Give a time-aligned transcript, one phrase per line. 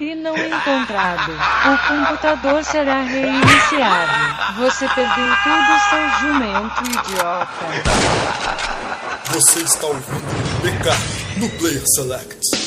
[0.00, 1.32] IP não encontrado.
[1.32, 4.54] O computador será reiniciado.
[4.58, 7.64] Você perdeu tudo, seu jumento idiota.
[9.32, 12.61] Você está ouvindo BK no Player Select.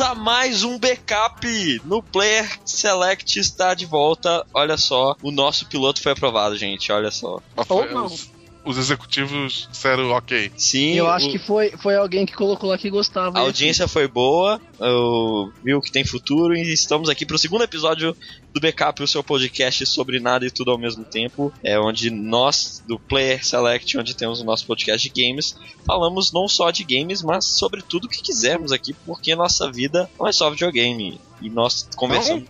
[0.00, 1.46] A mais um backup
[1.84, 4.44] no Player Select está de volta.
[4.52, 6.90] Olha só, o nosso piloto foi aprovado, gente.
[6.92, 7.40] Olha só.
[7.68, 8.33] Ou.
[8.64, 10.50] Os, executivos disseram ok.
[10.56, 10.94] Sim.
[10.94, 11.30] Eu acho o...
[11.30, 13.38] que foi, foi alguém que colocou lá que gostava.
[13.38, 17.64] A audiência foi boa, eu, viu que tem futuro e estamos aqui para o segundo
[17.64, 18.16] episódio
[18.52, 21.52] do Backup, o seu podcast sobre nada e tudo ao mesmo tempo.
[21.62, 26.48] É onde nós, do Player Select, onde temos o nosso podcast de games, falamos não
[26.48, 30.50] só de games, mas sobre tudo que quisermos aqui, porque nossa vida não é só
[30.50, 31.20] videogame.
[31.40, 32.44] E nós conversamos.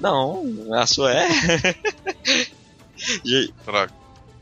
[0.00, 1.28] Não, não a sua é.
[3.64, 3.92] Droga.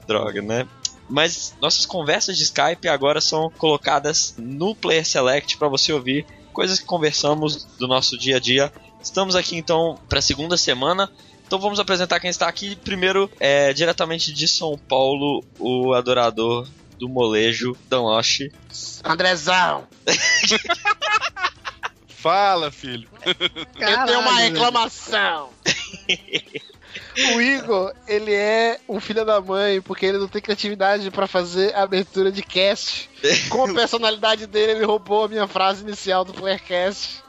[0.06, 0.66] Droga, né?
[1.08, 6.78] Mas nossas conversas de Skype agora são colocadas no Player Select para você ouvir coisas
[6.78, 11.10] que conversamos do nosso dia a dia Estamos aqui então para a segunda semana.
[11.46, 12.76] Então vamos apresentar quem está aqui.
[12.76, 18.52] Primeiro, é, diretamente de São Paulo, o adorador do molejo, Danloche.
[19.04, 19.86] Andrezão!
[22.08, 23.08] Fala, filho.
[23.78, 25.50] Caralho, Eu tenho uma reclamação.
[27.34, 31.74] o Igor, ele é um filho da mãe porque ele não tem criatividade para fazer
[31.74, 33.10] abertura de cast.
[33.50, 37.22] Com a personalidade dele, ele roubou a minha frase inicial do Playercast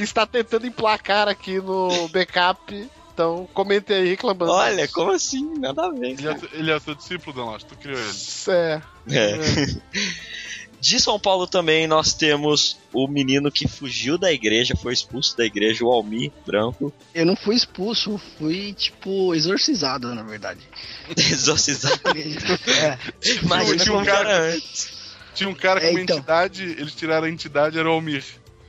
[0.00, 2.88] está tentando emplacar aqui no backup.
[3.12, 4.52] Então, comente aí reclamando.
[4.52, 5.58] Olha, como assim?
[5.58, 6.10] Nada a ver.
[6.10, 8.10] Ele é, ele é seu discípulo, Danos, tu criou ele.
[8.48, 8.82] É.
[9.10, 9.30] é.
[9.32, 9.40] é.
[10.80, 15.44] De São Paulo também nós temos o menino que fugiu da igreja, foi expulso da
[15.44, 16.92] igreja, o Almir Branco.
[17.14, 20.60] Eu não fui expulso, fui, tipo, exorcizado, na verdade.
[21.16, 22.00] exorcizado?
[22.12, 22.98] é.
[23.42, 24.96] Imagina tinha um cara antes.
[25.34, 26.16] Tinha um cara com é, uma então.
[26.16, 28.24] entidade, eles tiraram a entidade, era o Almir.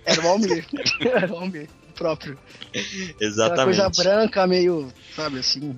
[0.05, 0.65] Era o Almir.
[1.01, 2.37] Era o Almir próprio.
[3.19, 3.79] Exatamente.
[3.79, 5.75] Aquela coisa branca, meio, sabe, assim.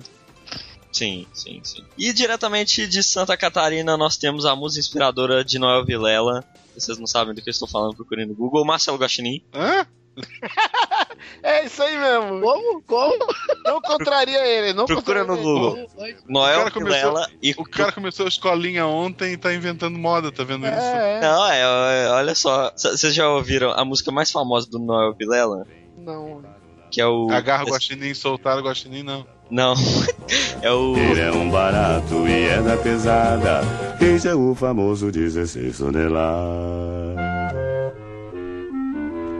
[0.92, 1.84] Sim, sim, sim.
[1.96, 6.44] E diretamente de Santa Catarina nós temos a música inspiradora de Noel Vilela.
[6.74, 8.64] Vocês não sabem do que eu estou falando, procurem no Google.
[8.64, 9.42] Marcelo Gachinin.
[9.54, 9.86] Hã?
[11.42, 12.40] é isso aí mesmo.
[12.40, 12.82] Como?
[12.82, 13.26] Como?
[13.64, 14.72] Não contraria ele.
[14.72, 15.88] Não Procura no Google.
[16.28, 17.52] Noel Vilela e.
[17.56, 20.80] O cara começou a escolinha ontem e tá inventando moda, tá vendo é, isso?
[20.80, 21.20] É.
[21.20, 22.72] Não, é, é, olha só.
[22.72, 25.66] Vocês já ouviram a música mais famosa do Noel Vilela?
[25.96, 26.42] Não.
[26.90, 27.30] Que é o.
[27.30, 29.26] Agarra o guaxinim, soltar o guaxinim, não.
[29.50, 29.74] Não.
[30.62, 30.94] É o.
[30.94, 33.62] Ele é um barato e é da pesada.
[33.98, 37.16] Esse é o famoso 16 toneladas.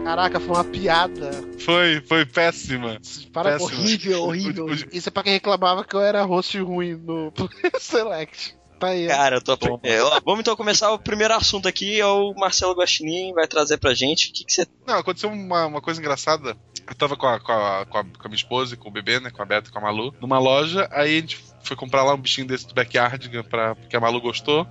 [0.02, 1.30] Caraca, foi uma piada.
[1.58, 2.98] Foi, foi péssima.
[3.32, 3.78] Para péssima.
[3.78, 4.66] horrível, horrível.
[4.90, 7.30] Isso é pra quem reclamava que eu era host ruim no
[7.78, 8.56] Select.
[8.80, 9.84] Tá aí, Cara, eu tô aprendendo.
[9.84, 13.92] É, vamos então começar o primeiro assunto aqui, é o Marcelo Guaxinim vai trazer pra
[13.92, 14.30] gente.
[14.30, 14.66] O que, que você.
[14.86, 16.56] Não, aconteceu uma, uma coisa engraçada.
[16.86, 18.92] Eu tava com a, com, a, com, a, com a minha esposa e com o
[18.92, 19.30] bebê, né?
[19.30, 22.14] Com a Beta e com a Malu, numa loja, aí a gente foi comprar lá
[22.14, 24.66] um bichinho desse do backyard pra, porque a Malu gostou.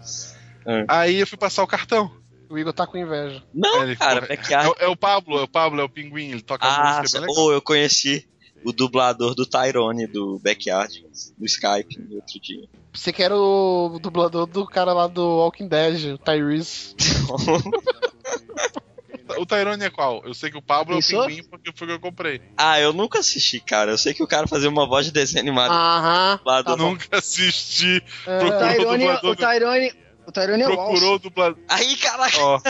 [0.65, 0.85] É.
[0.87, 2.11] Aí eu fui passar o cartão.
[2.49, 3.43] O Igor tá com inveja.
[3.53, 6.65] Não, ele, cara, é, é, o Pablo, é o Pablo, é o pinguim, ele toca
[6.65, 8.27] ah, música bem Ou eu conheci
[8.63, 11.05] o dublador do Tyrone do Backyard,
[11.37, 12.67] do Skype, no outro dia.
[12.91, 16.95] Você que era o dublador do cara lá do Walking Dead, o Tyrese.
[19.37, 20.21] o Tyrone é qual?
[20.25, 21.15] Eu sei que o Pablo Isso?
[21.15, 22.41] é o pinguim porque foi o que eu comprei.
[22.57, 23.91] Ah, eu nunca assisti, cara.
[23.91, 25.71] Eu sei que o cara fazia uma voz de desenho animado.
[25.71, 26.39] Aham.
[26.45, 26.65] Lá do...
[26.65, 28.03] tá nunca assisti.
[28.25, 28.43] É.
[28.43, 29.93] O Tyrone, o Tyrone,
[30.27, 31.59] o Tyrone é Procurou o dublador.
[31.67, 32.37] Aí, caraca!
[32.39, 32.61] Ó,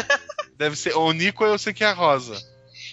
[0.58, 0.96] deve ser.
[0.96, 2.38] O Nico eu sei que é a Rosa.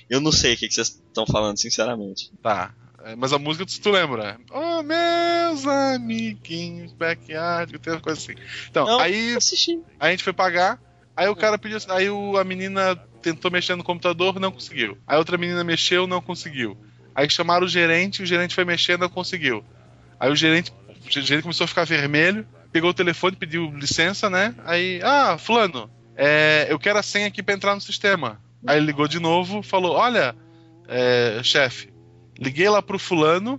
[0.08, 2.30] Eu não sei o que vocês estão falando, sinceramente.
[2.42, 2.74] Tá.
[3.06, 4.36] É, mas a música tu, tu lembra?
[4.50, 8.34] Oh, meus amiguinhos, backyard, tem uma coisa assim.
[8.68, 9.80] Então, não, aí assisti.
[10.00, 10.80] a gente foi pagar,
[11.16, 11.78] aí o cara pediu.
[11.88, 14.98] Aí o, a menina tentou mexer no computador, não conseguiu.
[15.06, 16.76] Aí outra menina mexeu, não conseguiu.
[17.14, 19.64] Aí chamaram o gerente, o gerente foi mexer, não conseguiu.
[20.20, 20.72] Aí o gerente,
[21.06, 22.46] o gerente começou a ficar vermelho
[22.76, 24.54] pegou o telefone, pediu licença, né?
[24.66, 28.38] Aí, ah, fulano, é, eu quero a senha aqui para entrar no sistema.
[28.66, 30.36] Aí ligou de novo, falou: Olha,
[30.86, 31.88] é, chefe,
[32.38, 33.58] liguei lá pro fulano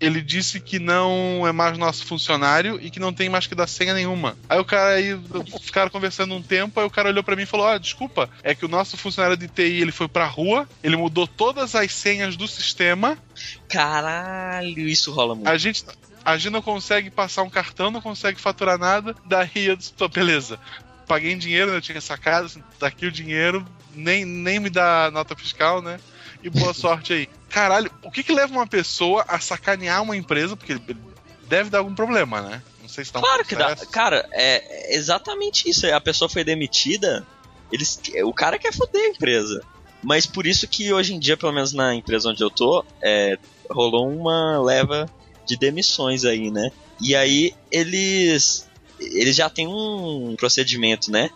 [0.00, 3.66] ele disse que não é mais nosso funcionário e que não tem mais que dar
[3.66, 4.36] senha nenhuma.
[4.48, 5.18] Aí o cara aí
[5.60, 8.54] ficaram conversando um tempo, aí o cara olhou pra mim e falou: "Ah, desculpa, é
[8.54, 12.36] que o nosso funcionário de TI, ele foi pra rua, ele mudou todas as senhas
[12.36, 13.18] do sistema,
[13.68, 15.48] Caralho, isso rola muito.
[15.48, 15.84] a gente
[16.24, 20.08] a gente não consegue passar um cartão, não consegue faturar nada, daí eu disse, "Tô,
[20.08, 20.58] beleza.
[21.06, 25.10] Paguei em dinheiro, né, eu tinha sacado, assim, daqui o dinheiro, nem, nem me dá
[25.10, 25.98] nota fiscal, né?
[26.42, 27.28] E boa sorte aí.
[27.48, 30.56] Caralho, o que que leva uma pessoa a sacanear uma empresa?
[30.56, 30.78] Porque
[31.48, 32.62] deve dar algum problema, né?
[32.80, 33.66] Não sei se tá um Claro que dá.
[33.66, 33.90] processo.
[33.90, 35.86] Cara, é exatamente isso.
[35.86, 37.26] A pessoa foi demitida,
[37.72, 39.62] eles, o cara quer foder a empresa.
[40.02, 43.38] Mas por isso que hoje em dia, pelo menos na empresa onde eu tô, é,
[43.70, 45.10] rolou uma leva
[45.46, 46.70] de demissões aí, né?
[47.00, 48.68] E aí eles
[48.98, 51.30] eles já têm um procedimento, né?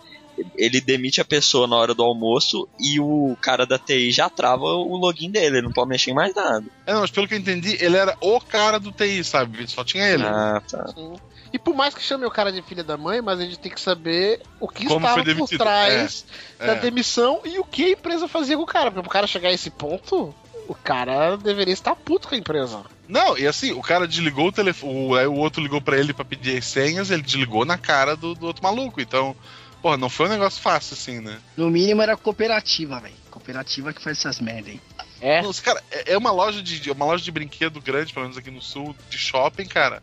[0.57, 4.65] Ele demite a pessoa na hora do almoço e o cara da TI já trava
[4.65, 6.65] o login dele, ele não pode mexer em mais nada.
[6.87, 9.67] É, não, mas pelo que eu entendi, ele era o cara do TI, sabe?
[9.69, 10.25] Só tinha ele.
[10.25, 10.89] Ah, tá.
[10.89, 11.15] Sim.
[11.53, 13.71] E por mais que chame o cara de filha da mãe, mas a gente tem
[13.71, 16.27] que saber o que Como estava por trás
[16.59, 16.81] É, da é.
[16.81, 18.91] demissão e o que a empresa fazia com o cara.
[18.91, 20.35] Porque pro cara chegar a esse ponto,
[20.67, 22.83] o cara deveria estar puto com a empresa.
[23.07, 26.13] Não, e assim, o cara desligou o telefone, o, aí o outro ligou pra ele
[26.13, 29.01] pra pedir as senhas, ele desligou na cara do, do outro maluco.
[29.01, 29.37] Então,
[29.85, 31.39] porra, não foi um negócio fácil assim, né?
[31.59, 33.15] No mínimo era cooperativa, velho.
[33.31, 34.81] Cooperativa que faz essas merda aí.
[35.21, 35.43] É.
[35.43, 38.51] Nossa, cara, é é uma loja de uma loja de brinquedo grande, pelo menos aqui
[38.51, 40.03] no sul, de shopping, cara.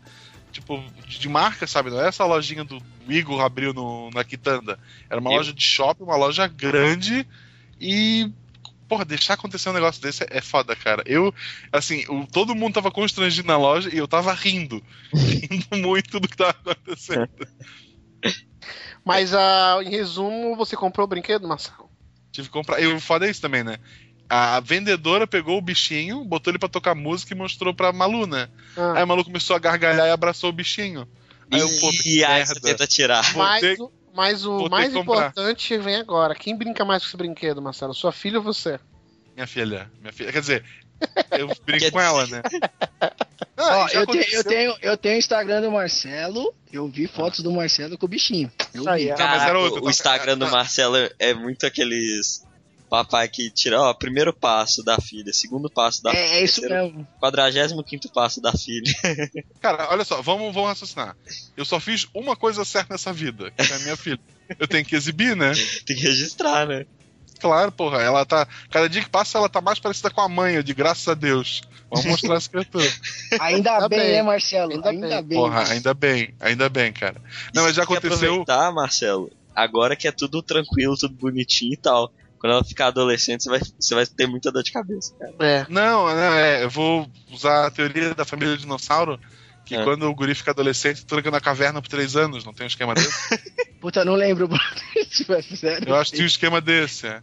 [0.52, 1.90] Tipo, de, de marca, sabe?
[1.90, 4.78] Não é essa lojinha do Igor abriu no, na Quitanda.
[5.10, 7.26] Era uma Eu- loja de shopping, uma loja grande
[7.80, 8.30] e.
[8.88, 11.02] Porra, deixar acontecer um negócio desse é, é foda, cara.
[11.06, 11.34] Eu,
[11.72, 14.80] assim, o- todo mundo tava constrangido na loja e eu tava rindo.
[15.12, 17.28] rindo muito do que tava acontecendo.
[19.04, 21.90] Mas ah, em resumo, você comprou o brinquedo, Marcelo?
[22.30, 22.80] Tive que comprar.
[22.80, 23.78] E o foda é isso também, né?
[24.28, 28.48] A vendedora pegou o bichinho, botou ele pra tocar música e mostrou pra Malu, né?
[28.76, 31.06] Ah, Aí a Malu começou a gargalhar e abraçou o bichinho.
[31.50, 32.54] Aí eu, puta, que E aí merda.
[32.54, 33.36] você tenta tirar.
[33.36, 36.34] mas, ter- o, mas o mais importante vem agora.
[36.34, 37.92] Quem brinca mais com esse brinquedo, Marcelo?
[37.92, 38.80] Sua filha ou você?
[39.34, 40.32] Minha filha, minha filha.
[40.32, 40.64] Quer dizer,
[41.38, 42.42] eu brinco com ela, né?
[43.56, 47.06] Não, Ó, eu, tenho, aconteceu- eu, tenho, eu tenho o Instagram do Marcelo, eu vi
[47.06, 48.50] fotos do Marcelo com o bichinho.
[48.74, 49.08] Eu Isso vi.
[49.10, 49.12] é.
[49.12, 49.90] Era outro, o tá?
[49.90, 52.42] Instagram do Marcelo é muito aqueles
[52.88, 56.86] papai que tira, ó, primeiro passo da filha, segundo passo da É, é isso terceiro,
[56.86, 57.08] mesmo.
[57.20, 58.92] quadragésimo quinto passo da filha.
[59.60, 61.16] Cara, olha só, vamos, vamos raciocinar.
[61.56, 64.20] Eu só fiz uma coisa certa nessa vida, que é a minha filha.
[64.58, 65.52] Eu tenho que exibir, né?
[65.86, 66.84] Tem que registrar, né?
[67.42, 68.46] Claro, porra, ela tá.
[68.70, 71.60] Cada dia que passa, ela tá mais parecida com a mãe, de graças a Deus.
[71.90, 72.88] Vamos mostrar essa criatura.
[73.40, 74.72] Ainda Ainda bem, bem, né, Marcelo?
[74.72, 75.22] ainda Ainda, bem.
[75.24, 75.38] bem.
[75.38, 77.20] Porra, ainda bem, ainda bem, cara.
[77.54, 78.14] Não, mas já aconteceu.
[78.42, 82.10] aproveitar, Marcelo, agora que é tudo tranquilo, tudo bonitinho e tal.
[82.38, 85.32] Quando ela ficar adolescente, você vai, você vai ter muita dor de cabeça, cara.
[85.40, 85.66] É.
[85.68, 89.18] Não, não, é, eu vou usar a teoria da família dinossauro.
[89.64, 89.84] Que É.
[89.84, 92.94] quando o guri fica adolescente, tranca na caverna por três anos, não tem um esquema
[92.94, 93.12] desse?
[93.80, 94.48] Puta, não lembro,
[95.10, 95.88] tipo, é sério.
[95.88, 97.22] Eu acho que tinha um esquema desse, é.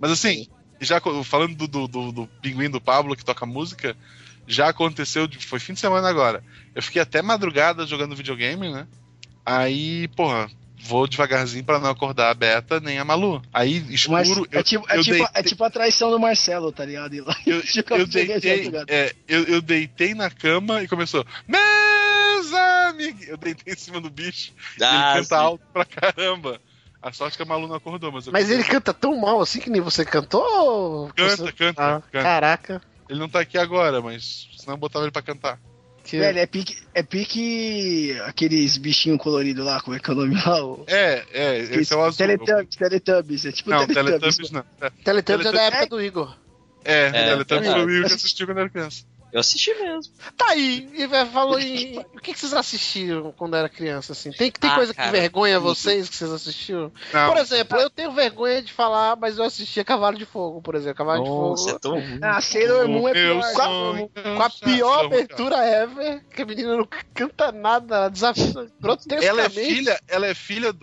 [0.00, 0.46] Mas assim,
[0.80, 3.96] já falando do, do, do, do pinguim do Pablo que toca música,
[4.46, 6.42] já aconteceu, foi fim de semana agora.
[6.74, 8.86] Eu fiquei até madrugada jogando videogame, né?
[9.44, 10.50] Aí, porra,
[10.82, 13.40] vou devagarzinho pra não acordar a Beta nem a Malu.
[13.52, 16.18] Aí, Mas escuro, é, eu, tipo, é, eu tipo, deitei- é tipo a traição do
[16.18, 17.14] Marcelo, tá ligado?
[17.14, 17.62] E lá- eu,
[17.98, 18.92] eu de deitei, madrugada.
[18.92, 21.24] é, eu, eu deitei na cama e começou.
[21.48, 23.26] Meus amigos!
[23.28, 24.52] Eu deitei em cima do bicho.
[24.78, 25.42] e Ah, ele canta sim.
[25.44, 26.60] alto pra caramba.
[27.06, 29.60] A sorte que a Malu não acordou, mas eu Mas ele canta tão mal assim
[29.60, 31.08] que nem você cantou?
[31.14, 32.22] canta, Você- canta, Ah, canta.
[32.24, 32.82] caraca.
[33.08, 35.60] Ele não tá aqui agora, mas senão eu botava ele pra cantar.
[36.02, 36.18] Que...
[36.18, 40.34] Velho, é pique, é pique aqueles bichinhos coloridos lá, como é que é o nome
[40.34, 40.64] lá?
[40.64, 40.84] O...
[40.88, 42.18] É, é, esse é o azul.
[42.18, 44.18] Teletubbies, Teletubbies, é tipo Não, Teletubbies.
[44.20, 44.64] Teletubbies não.
[44.80, 46.36] É, Teletubbies é da época do Igor.
[46.84, 47.72] é, É, Teletubbies é.
[47.72, 49.04] foi o Will que assistiu quando era criança.
[49.36, 50.14] Eu assisti mesmo.
[50.34, 51.98] Tá aí, e vai- falou em.
[51.98, 54.30] O que, que vocês assistiram quando era criança, assim?
[54.30, 56.90] Tem, tem Ah, coisa cara, que vergonha vocês que vocês assistiram?
[57.12, 60.74] Não, Por exemplo, eu tenho vergonha de falar, mas eu assistia Cavalo de Fogo, por
[60.74, 60.96] exemplo.
[60.96, 61.80] Cavalo Nossa, de é Fogo.
[61.80, 62.18] tão ruim.
[62.22, 63.42] Ah, Sailor Moon é pior.
[63.42, 69.26] sonho, Com a pior abertura ever, que a menina não canta nada, ela desafia grotescamente.
[69.26, 70.74] Ela é filha, ela é filha.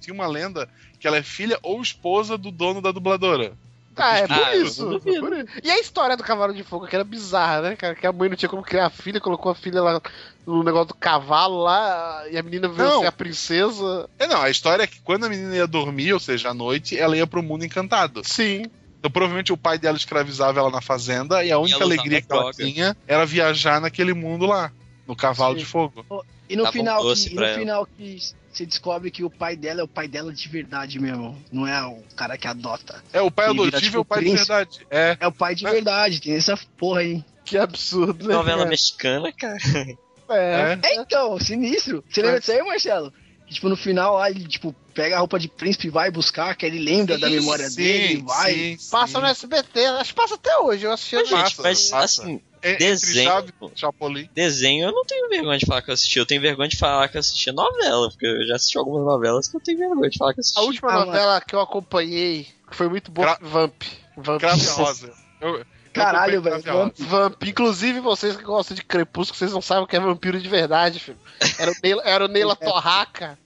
[0.00, 0.68] tinha uma lenda
[0.98, 3.56] que ela é filha ou esposa do dono da dubladora.
[3.98, 4.86] Ah, é por Ah, isso.
[4.88, 5.20] duvido.
[5.20, 5.46] por isso.
[5.62, 7.94] E a história do Cavalo de Fogo, que era bizarra, né, cara?
[7.94, 10.00] Que a mãe não tinha como criar a filha, colocou a filha lá
[10.46, 13.00] no negócio do cavalo lá, e a menina veio Não.
[13.00, 14.08] ser a princesa.
[14.18, 16.98] É, não, a história é que quando a menina ia dormir, ou seja, à noite,
[16.98, 18.22] ela ia pro mundo encantado.
[18.24, 18.64] Sim.
[18.98, 22.32] Então provavelmente o pai dela escravizava ela na fazenda e a única usava alegria que
[22.32, 22.56] ela droga.
[22.64, 24.72] tinha era viajar naquele mundo lá,
[25.06, 25.60] no cavalo Sim.
[25.60, 26.04] de fogo.
[26.48, 28.18] E no Dava um final, que, e pra no final que
[28.52, 31.40] você descobre que o pai dela é o pai dela de verdade mesmo.
[31.52, 33.02] Não é o cara que adota.
[33.12, 34.48] É, o pai Ele vira, adotivo tipo, é o pai de príncipe.
[34.48, 34.86] verdade.
[34.90, 35.16] É.
[35.20, 35.70] É o pai de É.
[35.70, 37.24] verdade, tem essa porra aí.
[37.44, 38.34] Que absurdo, né?
[38.34, 38.70] Novela cara?
[38.70, 39.58] mexicana, cara.
[39.74, 39.96] É.
[40.30, 40.78] É.
[40.82, 42.04] É, então, sinistro.
[42.06, 43.10] Você lembra disso aí, Marcelo?
[43.46, 46.54] Que, tipo, no final lá, ele, tipo, pega a roupa de príncipe e vai buscar,
[46.54, 48.52] que ele lembra da memória Sim, dele, vai.
[48.52, 48.90] sim, sim.
[48.90, 50.84] Passa no SBT, acho que passa até hoje.
[50.84, 52.22] Eu assisti Mas, gente, mas passa.
[52.24, 53.28] assim, É, Desenho.
[53.28, 54.28] Chaves Chapolin.
[54.34, 56.18] desenho eu não tenho vergonha de falar que eu assisti.
[56.18, 59.48] Eu tenho vergonha de falar que eu assistia novela, porque eu já assisti algumas novelas
[59.48, 60.58] que eu tenho vergonha de falar que eu assisti.
[60.58, 63.82] A última Ah, novela que eu acompanhei, que foi muito boa, Gra- Vamp.
[64.16, 64.42] Vamp.
[64.76, 65.12] Rosa.
[65.40, 66.92] Eu, Caralho, velho, Rosa.
[66.98, 67.42] Vamp.
[67.44, 70.98] Inclusive vocês que gostam de Crepúsculo, vocês não sabem o que é vampiro de verdade,
[71.00, 71.18] filho.
[71.58, 73.38] Era o Neila, era o Neila Torraca.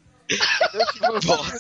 [1.24, 1.58] Nossa.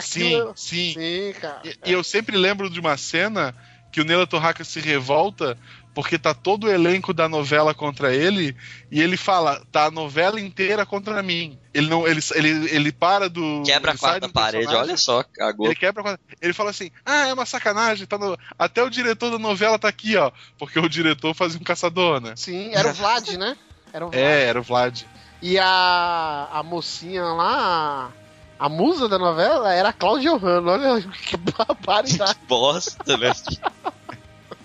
[0.00, 0.92] Sim, Aquilo- sim.
[0.94, 1.60] Sim, cara.
[1.64, 3.54] E, e eu sempre lembro de uma cena
[3.92, 5.58] que o Neila Torraca se revolta
[5.94, 8.56] porque tá todo o elenco da novela contra ele
[8.90, 11.58] e ele fala, tá a novela inteira contra mim.
[11.74, 15.66] Ele não, ele, ele, ele para do Quebra a quarta do parede, olha só, cagou.
[15.66, 18.90] Ele quebra a quarta- Ele fala assim: "Ah, é uma sacanagem, tá no- até o
[18.90, 22.88] diretor da novela tá aqui, ó, porque o diretor fazia um caçador, né?" Sim, era
[22.90, 23.56] o Vlad, né?
[23.92, 24.22] Era o Vlad.
[24.22, 25.02] É, era o Vlad.
[25.40, 28.12] E a, a mocinha lá,
[28.58, 30.72] a musa da novela, era a Cláudia Hanna.
[30.72, 32.38] Olha que barbaridade.
[32.46, 33.32] Bosta, né?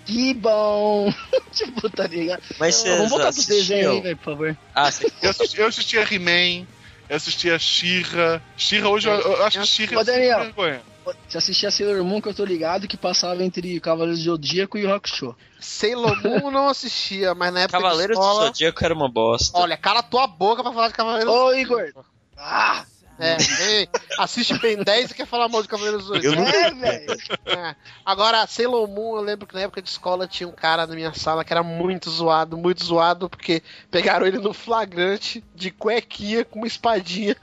[0.08, 1.12] Que bom.
[1.52, 2.42] tipo, tá ligado?
[2.58, 4.56] Mas vocês Vamos voltar pros desenhos aí, velho, por favor.
[4.74, 5.12] Ah, você...
[5.20, 6.66] Eu assisti- eu assistia He-Man,
[7.10, 8.40] eu assistia She-Ra.
[8.56, 10.40] She-Ra hoje eu, eu acho que She-Ra Ô, é Daniel.
[10.40, 10.80] vergonha.
[11.28, 14.86] Você assistia Sailor Moon, que eu tô ligado, que passava entre Cavaleiros de Zodíaco e
[14.86, 15.34] Rock Show.
[15.60, 18.46] Sailor Moon eu não assistia, mas na época Cavaleiro de do escola...
[18.46, 19.58] Zodíaco era uma bosta.
[19.58, 21.92] Olha, cala tua boca pra falar de Cavaleiro Ô, do Igor.
[22.36, 22.84] Ah!
[23.18, 23.36] É,
[23.70, 26.40] ei, assiste Ben 10 e quer falar mal de Cavaleiro do Zodíaco.
[26.40, 27.06] É, velho.
[27.46, 27.74] É.
[28.04, 31.12] Agora, Sailor Moon, eu lembro que na época de escola tinha um cara na minha
[31.12, 36.60] sala que era muito zoado, muito zoado, porque pegaram ele no flagrante de cuequinha com
[36.60, 37.36] uma espadinha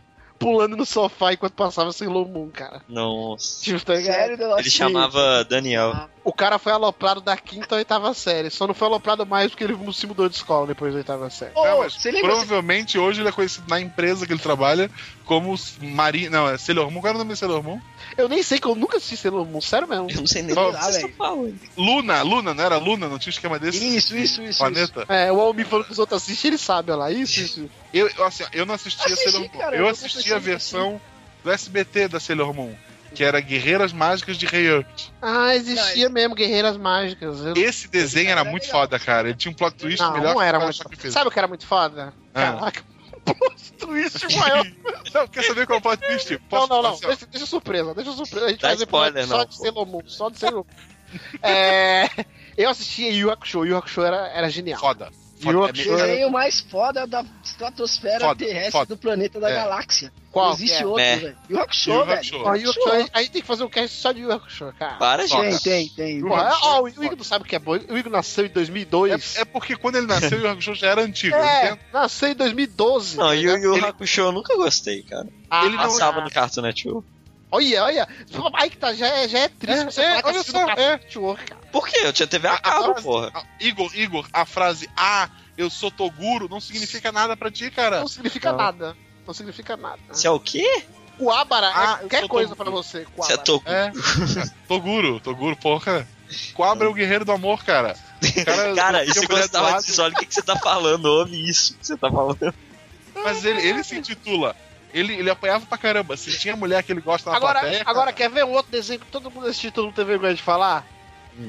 [0.46, 2.80] pulando no sofá enquanto passava Sailor Moon, cara.
[2.88, 3.64] Nossa.
[3.64, 4.00] Tipo, tá?
[4.00, 4.38] Sério?
[4.60, 6.08] Ele chamava Daniel.
[6.24, 8.52] O cara foi aloprado da quinta ou oitava série.
[8.52, 11.54] Só não foi aloprado mais porque ele se mudou de escola depois da oitava série.
[11.56, 12.30] Não, mas você lembra?
[12.30, 14.90] provavelmente hoje ele é conhecido na empresa que ele trabalha
[15.26, 16.32] como Marinho.
[16.32, 17.02] Não, é Sailor Moon.
[17.02, 17.80] Qual era o nome de Sailor Moon?
[18.18, 20.10] Eu nem sei que eu nunca assisti Sailor Moon, sério mesmo.
[20.10, 21.60] Eu não sei nem que vocês velho.
[21.78, 23.10] Luna, Luna, não era Luna?
[23.10, 23.78] Não tinha um esquema desse?
[23.78, 24.44] Isso, isso, isso.
[24.44, 24.60] isso.
[24.60, 25.06] Planeta?
[25.10, 27.12] É, o Almi falando que os outros assistem, ele sabe, olha lá.
[27.12, 27.70] Isso, isso.
[27.94, 29.60] Eu, assim, eu não assistia Assisti, Sailor Moon.
[29.60, 31.02] cara, eu eu assisti assisti, a versão
[31.44, 32.74] do SBT da Sailor Moon,
[33.14, 35.10] que era Guerreiras Mágicas de Rei Earth.
[35.22, 37.40] Ah, existia mesmo Guerreiras Mágicas.
[37.40, 37.54] Eu...
[37.56, 38.82] Esse desenho era Era muito legal.
[38.82, 39.30] foda, cara.
[39.30, 41.12] Ele tinha um plot twist Não, melhor não era muito foda.
[41.12, 42.14] Sabe o que era muito foda?
[42.34, 42.54] Ah.
[42.54, 42.84] Caraca.
[43.26, 44.66] Plot twist maior.
[45.14, 46.32] Não, quer saber qual é o plot twist?
[46.32, 46.92] Não, Posso- não, não.
[46.94, 48.46] ó, Deixa, deixa surpresa, deixa surpresa.
[48.46, 49.56] A gente Dá faz episódio spoiler, só não, de.
[49.58, 51.20] Sailor Moon, só de Sailor Moon.
[51.42, 52.10] é,
[52.58, 54.80] eu assistia Yu Hakusho, Yu Hakusho era, era genial.
[54.80, 55.10] Foda.
[55.52, 55.80] E o foda.
[55.82, 58.86] É era- desenho mais foda da estratosfera Foda, terrestre foda.
[58.88, 59.56] do planeta da É.
[59.56, 60.12] galáxia.
[60.32, 60.86] Qual Não existe é?
[60.86, 61.16] outro, É.
[61.16, 61.38] velho.
[61.50, 62.06] O Yu Hakusho.
[62.06, 62.58] velho.
[62.58, 64.96] Yu aí, aí tem que fazer um cast só de Yu Hakusho, cara.
[64.96, 65.64] Para, gente.
[65.64, 66.18] Tem, tem, tem.
[66.18, 67.72] Yu Porra, ó, o Igor não sabe o que é bom.
[67.72, 69.38] O Igor nasceu em 2002.
[69.38, 71.36] É, é porque quando ele nasceu, o Hakusho já era antigo.
[71.36, 73.16] É, nasceu em 2012.
[73.16, 73.78] Não, e o ligado?
[73.78, 75.28] Yu Hakusho eu nunca gostei, cara.
[75.50, 77.08] Ah, ele não- Passava ah, no Cartoon Network.
[77.52, 78.08] Olha, olha.
[78.54, 80.66] Aí que tá, já é, já é triste É, você é, falar que olha só,
[80.66, 80.92] Cartoon é.
[80.98, 81.62] Network, cara.
[81.72, 82.00] Por quê?
[82.04, 83.32] Eu tinha TV a A- a cabo, frase- porra.
[83.34, 88.00] a- Igor, Igor, a frase Ah, eu sou Toguro não significa nada pra ti, cara.
[88.02, 88.58] Não significa Não.
[88.58, 88.98] nada.
[89.26, 90.00] Não significa nada.
[90.10, 90.84] Você é o quê?
[91.18, 92.72] Coabara Ah, é qualquer coisa Toguro.
[92.72, 93.08] pra você.
[93.16, 93.38] Você é.
[93.38, 93.70] Toku.
[93.70, 93.92] É.
[94.68, 96.06] Toguro, Toguro, porra.
[96.54, 97.96] Coabra é o guerreiro do amor, cara.
[98.22, 99.22] O cara, Cara, e se
[99.86, 101.06] disso, olha o que, que você tá falando.
[101.06, 102.54] Ouve isso que você tá falando.
[103.24, 104.56] Mas ele, ele se intitula.
[104.98, 106.16] Ele, ele apanhava pra caramba.
[106.16, 107.84] Se tinha mulher que ele gosta na Agora, plateia.
[107.86, 110.42] agora quer ver um outro desenho que todo mundo assistiu, todo mundo teve vergonha de
[110.42, 110.88] falar?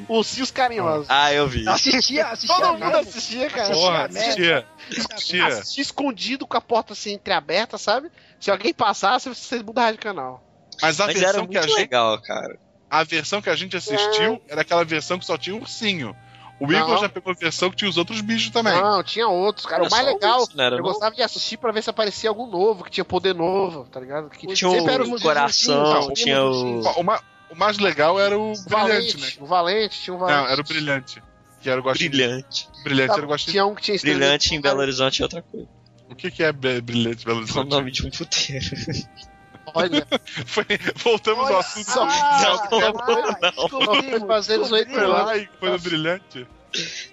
[0.09, 1.07] Ursinhos Carinhosos.
[1.09, 1.67] Ah, eu vi.
[1.69, 2.57] Assistia, assistia.
[2.57, 3.73] Todo mundo assistia, cara.
[3.73, 5.47] Porra, assistia assistia.
[5.47, 5.83] Assistia.
[5.83, 8.11] Escondido com a porta assim entreaberta, sabe?
[8.41, 10.43] Se alguém passasse, você mudava de canal.
[10.81, 11.79] Mas a Mas era versão que a muito gente.
[11.79, 12.59] legal, cara.
[12.89, 16.15] A versão que a gente assistiu era aquela versão que só tinha ursinho.
[16.59, 16.79] O Não.
[16.81, 18.73] Igor já pegou a versão que tinha os outros bichos também.
[18.81, 19.83] Não, tinha outros, cara.
[19.85, 22.47] Era o mais legal, isso, era eu gostava de assistir pra ver se aparecia algum
[22.47, 24.31] novo, que tinha poder novo, tá ligado?
[24.31, 26.81] Que Tinha sempre era o coração, tinha o.
[26.99, 27.21] O, ma-
[27.51, 29.29] o mais legal era o brilhante, Valente, né?
[29.41, 30.39] o Valente, tinha o Valente.
[30.41, 31.23] Não, era o brilhante.
[31.61, 31.85] Que era o.
[31.85, 32.69] Brilhante.
[32.83, 33.51] Brilhante Tá, era o guaxinim.
[33.53, 35.69] Tinha um que tinha Brilhante em Belo Horizonte é outra coisa.
[36.09, 37.71] O que, que é br- brilhante Belo É o Horizonte?
[37.71, 38.65] nome de um puteiro.
[39.77, 40.07] Olha,
[40.47, 40.65] Foi-
[40.97, 42.01] voltamos ao Olha, assunto.
[42.01, 43.51] ah, Não, não, ah, não.
[43.69, 45.15] descobrimos, Foi fazer Foi 18 descobrimos.
[45.21, 45.27] anos.
[45.27, 46.47] lá e foi no brilhante.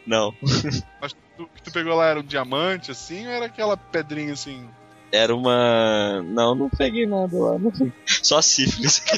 [0.06, 0.34] Não.
[1.02, 4.68] Mas tu, que tu pegou lá era um diamante, assim, ou era aquela pedrinha assim?
[5.12, 6.22] Era uma.
[6.24, 7.58] Não, não peguei nada lá.
[7.60, 7.72] Não.
[8.06, 9.04] Só sífilis.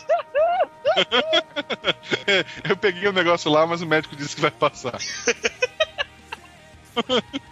[2.68, 5.00] Eu peguei o negócio lá, mas o médico disse que vai passar.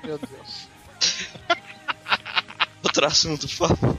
[0.03, 0.67] Meu Deus.
[2.93, 3.97] Outro assunto, por favor.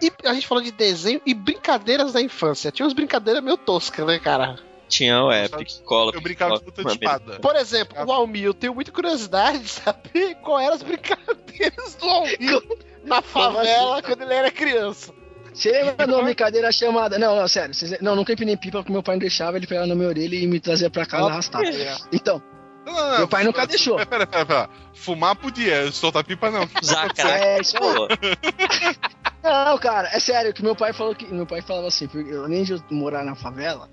[0.00, 2.70] E a gente falou de desenho e brincadeiras da infância.
[2.70, 4.60] Tinha umas brincadeiras meio toscas, né, cara?
[4.88, 6.12] Tinha o Epic, cola.
[6.14, 7.40] Eu brincava de luta de espada.
[7.40, 12.08] Por exemplo, o Almir, eu tenho muita curiosidade de saber qual eram as brincadeiras do
[12.08, 12.62] Almir
[13.02, 15.12] na favela quando ele era criança.
[15.52, 17.18] Você lembra de uma brincadeira chamada.
[17.18, 17.74] Não, não, sério.
[18.00, 20.46] Não, nunca empinei pipa porque meu pai não deixava, ele pegava na minha orelha e
[20.46, 21.64] me trazia pra casa arrastado.
[22.12, 22.40] Então,
[22.84, 23.18] Não, não, não.
[23.18, 23.96] Meu pai nunca Pera, deixou.
[23.96, 24.70] Pera, pera, pera.
[24.94, 26.68] Fumar podia, soltar pipa não.
[26.82, 27.76] Usar crack.
[27.76, 28.08] é pô.
[29.42, 31.26] Não, cara, é sério, que meu pai falou que.
[31.26, 33.90] Meu pai falava assim, porque eu, além de eu morar na favela,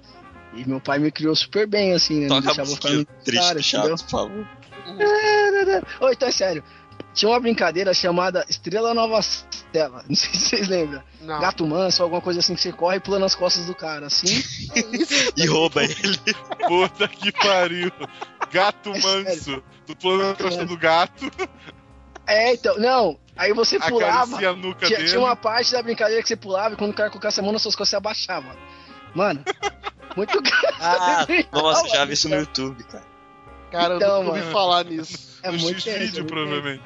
[0.54, 2.28] e meu pai me criou super bem, assim, né?
[2.28, 3.96] Não Toca deixava ficar triste cara, entendeu?
[3.98, 4.48] por favor.
[6.02, 6.64] Ô, então é sério.
[7.14, 10.04] Tinha uma brincadeira chamada Estrela Nova Stella.
[10.08, 11.02] Não sei se vocês lembram.
[11.22, 11.40] Não.
[11.40, 14.28] Gato manso, alguma coisa assim que você corre e pula nas costas do cara, assim.
[15.36, 16.20] E rouba ele.
[16.68, 17.92] Puta que pariu.
[18.52, 19.64] Gato manso.
[19.86, 21.32] Tu pulando na costa do gato,
[22.28, 23.20] É, então, não.
[23.36, 24.24] Aí você pulava.
[24.36, 25.10] acaricia a nuca Tinha, dele.
[25.10, 27.52] tinha uma parte da brincadeira que você pulava e quando o cara colocasse a mão
[27.52, 28.56] nas suas costas, você abaixava.
[29.16, 29.44] Mano,
[30.16, 30.38] muito
[30.80, 33.09] Ah, nossa, já vi isso no YouTube, cara.
[33.72, 35.30] Cara, Então, eu nunca ouvi falar nisso.
[35.42, 36.84] É no muito é muito provavelmente.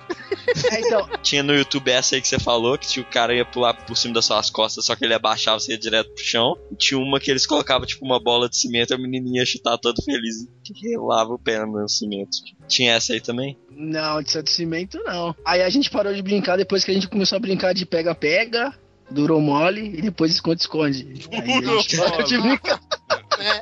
[0.72, 3.46] É, então, Tinha no YouTube essa aí que você falou, que tinha o cara ia
[3.46, 6.56] pular por cima das suas costas, só que ele abaixava você ia direto pro chão.
[6.72, 9.46] E tinha uma que eles colocavam tipo uma bola de cimento e a menininha ia
[9.46, 12.38] chutar todo feliz que relava o pé no cimento.
[12.68, 13.58] Tinha essa aí também?
[13.76, 15.36] não, de de cimento não.
[15.46, 18.74] Aí a gente parou de brincar depois que a gente começou a brincar de pega-pega,
[19.10, 21.28] durou mole e depois esconde-esconde.
[21.32, 22.60] Aí a gente Durou parou de mole.
[23.38, 23.56] brincar.
[23.56, 23.62] É,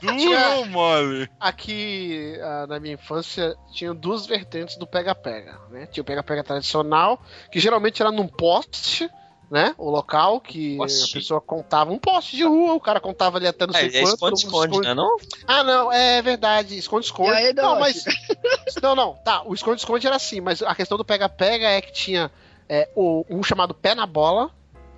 [0.61, 1.29] Duro mole?
[1.39, 5.87] aqui ah, na minha infância tinha duas vertentes do pega-pega, né?
[5.87, 9.09] Tinha o pega-pega tradicional, que geralmente era num poste,
[9.49, 9.75] né?
[9.77, 11.11] O local que Poste.
[11.11, 13.97] a pessoa contava um poste de rua, o cara contava ali até não sei É,
[13.97, 14.17] é quanto.
[14.17, 14.93] todo mundo esconde-esconde, né?
[14.93, 15.17] Não?
[15.45, 17.31] Ah, não, é verdade, esconde-esconde.
[17.31, 17.79] E aí, Não, Doc?
[17.79, 18.05] mas.
[18.81, 22.31] Não, não, tá, o esconde-esconde era assim, mas a questão do pega-pega é que tinha
[22.69, 24.49] é, o, um chamado pé na bola,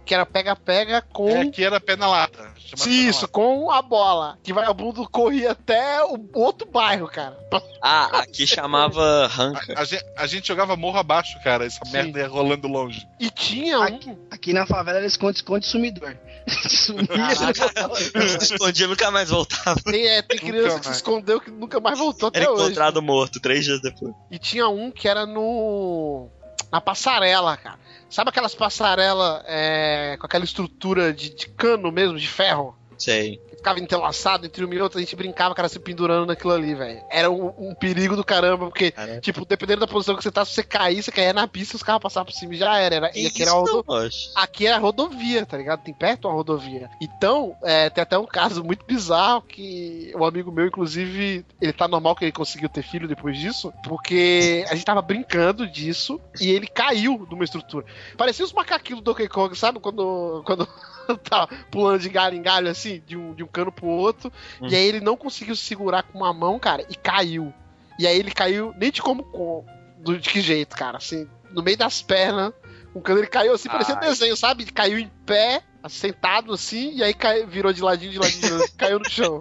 [0.06, 1.30] que era pega-pega com.
[1.30, 2.38] É, aqui era pé na lata.
[2.58, 4.38] Chamava pé na Isso, com a bola.
[4.44, 7.38] Que vagabundo corria até o outro bairro, cara.
[7.82, 9.74] Ah, aqui chamava ranca.
[9.76, 11.66] A, a gente, a gente jogava morro abaixo, cara.
[11.66, 11.92] Essa Sim.
[11.92, 13.08] merda ia rolando longe.
[13.20, 13.84] E tinha um.
[13.84, 16.16] Aqui, aqui na favela era esconde-esconde sumidor.
[16.68, 17.08] Sumia,
[18.42, 19.80] Escondia nunca mais voltava.
[19.84, 20.98] Tem, é, tem Nunca criança que se mais.
[20.98, 22.64] escondeu que nunca mais voltou até Era hoje.
[22.66, 24.14] encontrado morto três dias depois.
[24.30, 26.28] E tinha um que era no.
[26.72, 27.78] Na passarela, cara.
[28.14, 32.78] Sabe aquelas passarelas é, com aquela estrutura de, de cano mesmo, de ferro?
[33.04, 33.42] Sei.
[33.58, 37.02] Ficava entrelaçado entre uma e outra, a gente brincava, cara, se pendurando naquilo ali, velho.
[37.10, 39.20] Era um, um perigo do caramba, porque, Caramba.
[39.20, 41.84] tipo, dependendo da posição que você tá, se você cair, você caía na pista, os
[41.84, 42.96] carros passavam por cima e já era.
[42.96, 43.86] era e aqui era, rodo...
[44.36, 45.84] aqui era rodovia, tá ligado?
[45.84, 46.90] Tem perto uma rodovia.
[47.02, 51.90] Então, é, tem até um caso muito bizarro que um amigo meu, inclusive, ele tá
[51.90, 56.50] normal que ele conseguiu ter filho depois disso, porque a gente tava brincando disso e
[56.52, 57.86] ele caiu numa estrutura.
[58.18, 59.80] Parecia os macaquinhos do Donkey Kong, sabe?
[59.82, 60.42] Quando.
[60.46, 60.68] quando
[61.24, 64.32] tá pulando de galho em galho, assim, de um, de um cano pro outro.
[64.62, 64.68] Hum.
[64.68, 67.54] E aí ele não conseguiu se segurar com uma mão, cara, e caiu.
[68.00, 69.24] E aí ele caiu, nem de como.
[69.24, 69.66] com-
[70.00, 72.52] do- de que jeito, cara, assim, no meio das pernas.
[72.94, 74.66] O cano ele caiu assim, parecia um desenho, sabe?
[74.66, 77.16] Caiu em pé, sentado assim, e aí
[77.48, 79.40] virou de ladinho, de ladinho, de ladinho, caiu no chão.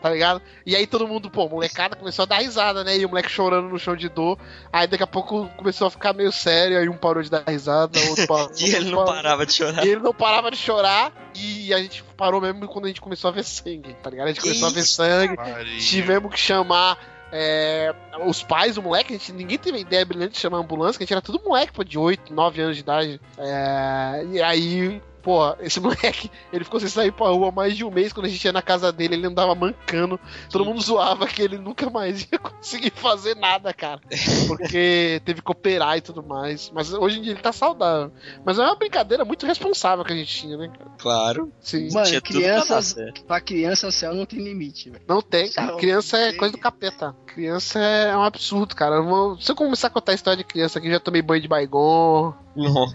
[0.00, 0.40] Tá ligado?
[0.64, 2.96] E aí todo mundo, pô, molecada começou a dar risada, né?
[2.96, 4.38] E o moleque chorando no chão de dor.
[4.72, 7.98] Aí daqui a pouco começou a ficar meio sério, aí um parou de dar risada,
[8.08, 8.50] outro parou.
[8.58, 9.86] E ele não parava de chorar.
[9.86, 13.28] e ele não parava de chorar e a gente parou mesmo quando a gente começou
[13.28, 14.26] a ver sangue, tá ligado?
[14.26, 14.94] A gente começou a ver Isso.
[14.94, 15.78] sangue, Maria.
[15.78, 16.98] tivemos que chamar
[17.30, 17.94] é,
[18.26, 21.04] os pais do moleque, a gente, ninguém teve ideia brilhante de chamar a ambulância, que
[21.04, 23.20] a gente era tudo moleque, pô, de 8, 9 anos de idade.
[23.36, 27.90] É, e aí, pô, esse moleque, ele ficou sem sair pra rua mais de um
[27.90, 30.18] mês, quando a gente ia na casa dele, ele andava mancando,
[30.50, 34.00] todo mundo zoava que ele nunca mais ia conseguir fazer nada, cara.
[34.46, 36.70] Porque teve que operar e tudo mais.
[36.74, 38.12] Mas hoje em dia ele tá saudável.
[38.44, 40.68] Mas é uma brincadeira muito responsável que a gente tinha, né?
[40.68, 40.90] cara?
[40.98, 41.52] Claro.
[41.60, 41.88] Sim.
[41.92, 43.24] Mano, Tinha pra crianças, certo.
[43.24, 45.04] pra criança, céu não tem limite, velho.
[45.08, 45.76] Não tem, cara.
[45.76, 46.38] Criança é tem.
[46.38, 47.14] coisa do capeta.
[47.26, 48.96] Criança é um absurdo, cara.
[48.96, 51.42] Eu vou- Se eu começar a contar a história de criança aqui, já tomei banho
[51.42, 52.34] de baigon.
[52.56, 52.92] Não.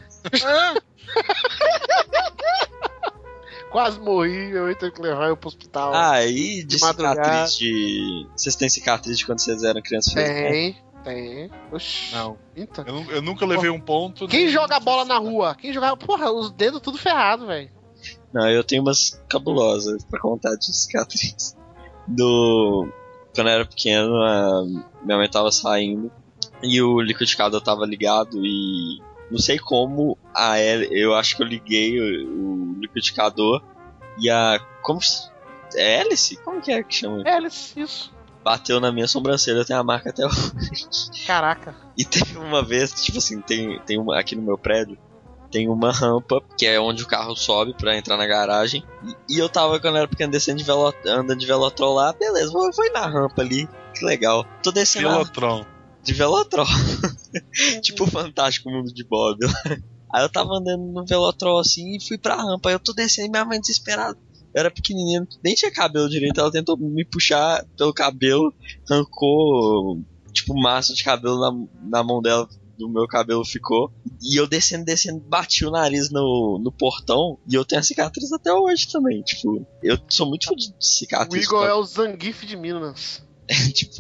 [3.74, 5.92] Quase morri, eu tenho que levar eu pro hospital.
[5.96, 8.28] Ah, e de, De cicatriz de.
[8.38, 10.14] Vocês têm cicatriz de quando vocês eram crianças?
[10.14, 10.52] né?
[10.52, 11.52] tem, tem.
[11.72, 12.14] Oxi.
[12.14, 12.38] Não.
[12.56, 12.86] Eita.
[12.86, 14.28] Eu, eu nunca levei um ponto.
[14.28, 15.56] Quem joga bola na rua?
[15.56, 15.98] Quem joga.
[15.98, 17.72] Porra, os dedos tudo ferrado, velho.
[18.32, 21.58] Não, eu tenho umas cabulosas pra contar de cicatriz.
[22.08, 22.88] Do.
[23.34, 24.66] Quando eu era pequeno, a
[25.02, 26.12] minha mãe tava saindo
[26.62, 29.02] e o liquidificador tava ligado e.
[29.34, 33.64] Não sei como a eu acho que eu liguei o, o liquidificador
[34.20, 34.60] e a.
[34.84, 35.00] Como.
[35.76, 36.38] É hélice?
[36.38, 37.24] Como que é que chama?
[37.26, 38.14] Eles- isso.
[38.44, 40.46] Bateu na minha sobrancelha, eu tenho a marca até hoje.
[41.26, 41.76] Caraca.
[41.98, 44.98] E teve uma vez, tipo assim, tem, tem uma aqui no meu prédio,
[45.50, 48.84] tem uma rampa, que é onde o carro sobe pra entrar na garagem.
[49.30, 52.14] E, e eu tava, quando eu era pequeno, descendo de velo, andando de velotrol lá,
[52.14, 53.68] beleza, vou, vou ir na rampa ali,
[53.98, 54.46] que legal.
[54.62, 55.66] Tô descendo lá Velotron.
[56.04, 56.66] De velotrol.
[57.82, 59.40] tipo o Fantástico Mundo de Bob.
[60.14, 62.70] Aí eu tava andando no velotrol assim e fui pra rampa.
[62.70, 64.18] Aí eu tô descendo e minha mãe desesperada.
[64.54, 66.40] Eu era pequenininho, nem tinha cabelo direito.
[66.40, 68.54] Ela tentou me puxar pelo cabelo,
[68.88, 70.00] arrancou
[70.32, 72.48] tipo massa de cabelo na, na mão dela.
[72.78, 73.92] Do meu cabelo ficou.
[74.22, 77.38] E eu descendo, descendo, bati o nariz no, no portão.
[77.48, 79.22] E eu tenho a cicatriz até hoje também.
[79.22, 81.44] Tipo, eu sou muito fã de O cicatriz.
[81.44, 83.24] Igor é o Zangief de Minas.
[83.74, 83.94] tipo,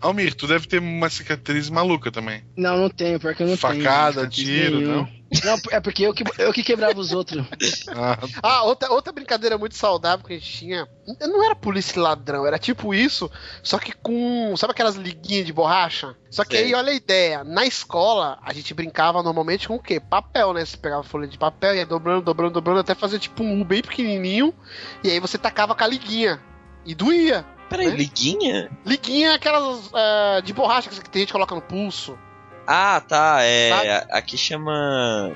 [0.00, 2.44] Almir, tu deve ter uma cicatriz maluca também.
[2.56, 3.82] Não, não tenho, pior que eu não tenho.
[3.82, 4.96] Facada, tiro, nenhuma.
[4.96, 5.16] não?
[5.44, 7.44] Não, é porque eu que, eu que quebrava os outros.
[7.88, 10.86] Ah, Ah, outra, outra brincadeira muito saudável que a gente tinha.
[11.20, 13.28] Não era polícia e ladrão, era tipo isso,
[13.62, 14.56] só que com.
[14.56, 16.14] Sabe aquelas liguinhas de borracha?
[16.30, 16.66] Só que Sei.
[16.66, 17.42] aí, olha a ideia.
[17.42, 19.98] Na escola, a gente brincava normalmente com o quê?
[19.98, 20.64] Papel, né?
[20.64, 23.64] Você pegava folha de papel e ia dobrando, dobrando, dobrando, até fazer tipo um U
[23.64, 24.54] bem pequenininho.
[25.02, 26.40] E aí você tacava com a liguinha.
[26.84, 27.44] E doía.
[27.68, 27.96] Peraí, Né?
[27.96, 28.70] liguinha?
[28.84, 32.18] Liguinha é aquelas ah, de borracha que tem gente que coloca no pulso.
[32.66, 33.38] Ah, tá.
[33.42, 33.70] É.
[33.70, 34.12] Sabe?
[34.12, 35.32] Aqui chama.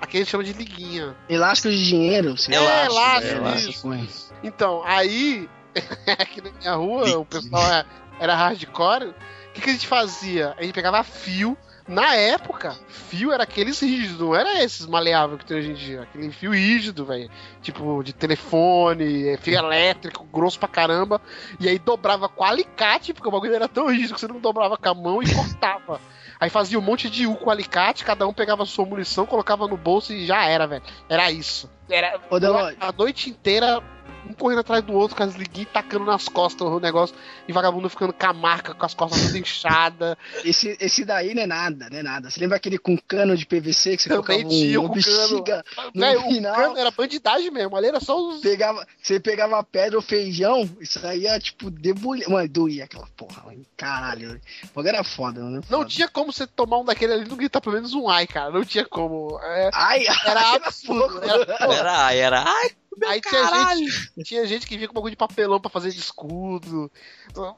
[0.00, 1.14] Aqui a gente chama de liguinha.
[1.28, 2.34] Elástico de dinheiro.
[2.50, 4.34] É, lá, elástico, é, elástico, isso.
[4.42, 5.48] Então, aí,
[6.18, 7.84] aqui na minha rua, o pessoal é-
[8.20, 9.08] era hardcore.
[9.08, 9.14] O
[9.54, 10.54] que, que a gente fazia?
[10.58, 11.56] A gente pegava fio.
[11.86, 16.02] Na época, fio era aqueles rígidos, não era esses maleáveis que tem hoje em dia.
[16.02, 17.30] Aquele fio rígido, velho.
[17.60, 21.20] Tipo, de telefone, é, fio elétrico, grosso pra caramba.
[21.60, 24.78] E aí dobrava com alicate, porque o bagulho era tão rígido que você não dobrava
[24.78, 26.00] com a mão e cortava.
[26.40, 29.68] Aí fazia um monte de U com alicate, cada um pegava a sua munição, colocava
[29.68, 30.82] no bolso e já era, velho.
[31.08, 31.70] Era isso.
[31.88, 32.36] Era Ô,
[32.80, 33.80] a noite inteira,
[34.28, 37.14] um correndo atrás do outro, com as liguinhas tacando nas costas o negócio,
[37.48, 40.16] e vagabundo ficando com a marca, com as costas todas inchadas.
[40.44, 42.30] esse, esse daí não é nada, não é nada.
[42.30, 44.94] Você lembra aquele com cano de PVC que você Também colocava tinha um, o uma
[44.94, 45.28] com cano.
[45.42, 48.40] bexiga, No Velho, o final- cano era bandidagem mesmo, ali era só os.
[48.40, 52.28] pegava, você pegava pedra ou feijão, isso aí ia, tipo, debulhar.
[52.30, 53.64] Mano, doía aquela porra, mano.
[53.76, 54.40] Caralho.
[54.74, 55.62] O era foda, mano.
[55.70, 55.88] Não Foda.
[55.90, 58.50] tinha como você tomar um daquele ali e não gritar pelo menos um ai, cara.
[58.50, 59.38] Não tinha como.
[59.42, 61.22] É, Ai, era absurdo.
[61.24, 62.44] Era, pô, Era, ai, era.
[62.46, 62.70] Ai,
[63.06, 66.90] Aí tinha gente, tinha gente que vinha com bagulho de papelão pra fazer de escudo.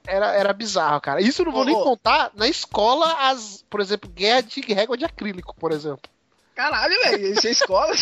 [0.06, 1.20] Era, era bizarro, cara.
[1.20, 4.96] Isso eu não vou Ô, nem contar na escola, as, por exemplo, guerra de régua
[4.96, 6.10] de acrílico, por exemplo.
[6.54, 7.32] Caralho, velho.
[7.34, 7.92] Isso é escola?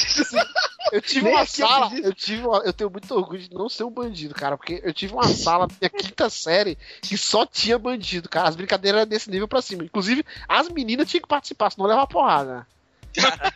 [0.93, 3.69] Eu tive Nem uma eu sala, eu tive uma- eu tenho muito orgulho de não
[3.71, 7.45] ser um bandido, cara, porque eu tive uma sala na minha quinta série que só
[7.47, 8.49] tinha bandido, cara.
[8.51, 9.83] As brincadeiras eram desse nível pra cima.
[9.83, 12.67] Inclusive, as meninas tinham que participar, senão levava porrada.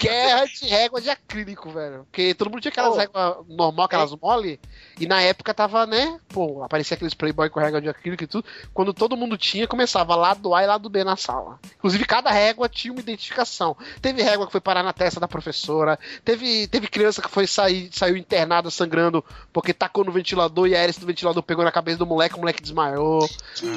[0.00, 2.04] Guerra de régua de acrílico, velho.
[2.04, 2.96] Porque todo mundo tinha aquelas Ô.
[2.96, 4.60] réguas normal, aquelas mole,
[4.98, 6.18] e na época tava, né?
[6.28, 8.44] Pô, aparecia aqueles playboy com régua de acrílico e tudo.
[8.72, 11.58] Quando todo mundo tinha, começava lado A e lado B na sala.
[11.76, 13.76] Inclusive, cada régua tinha uma identificação.
[14.00, 17.90] Teve régua que foi parar na testa da professora, teve, teve criança que foi sair,
[17.92, 21.98] saiu internada sangrando porque tacou no ventilador e a hélice do ventilador pegou na cabeça
[21.98, 23.28] do moleque, o moleque desmaiou.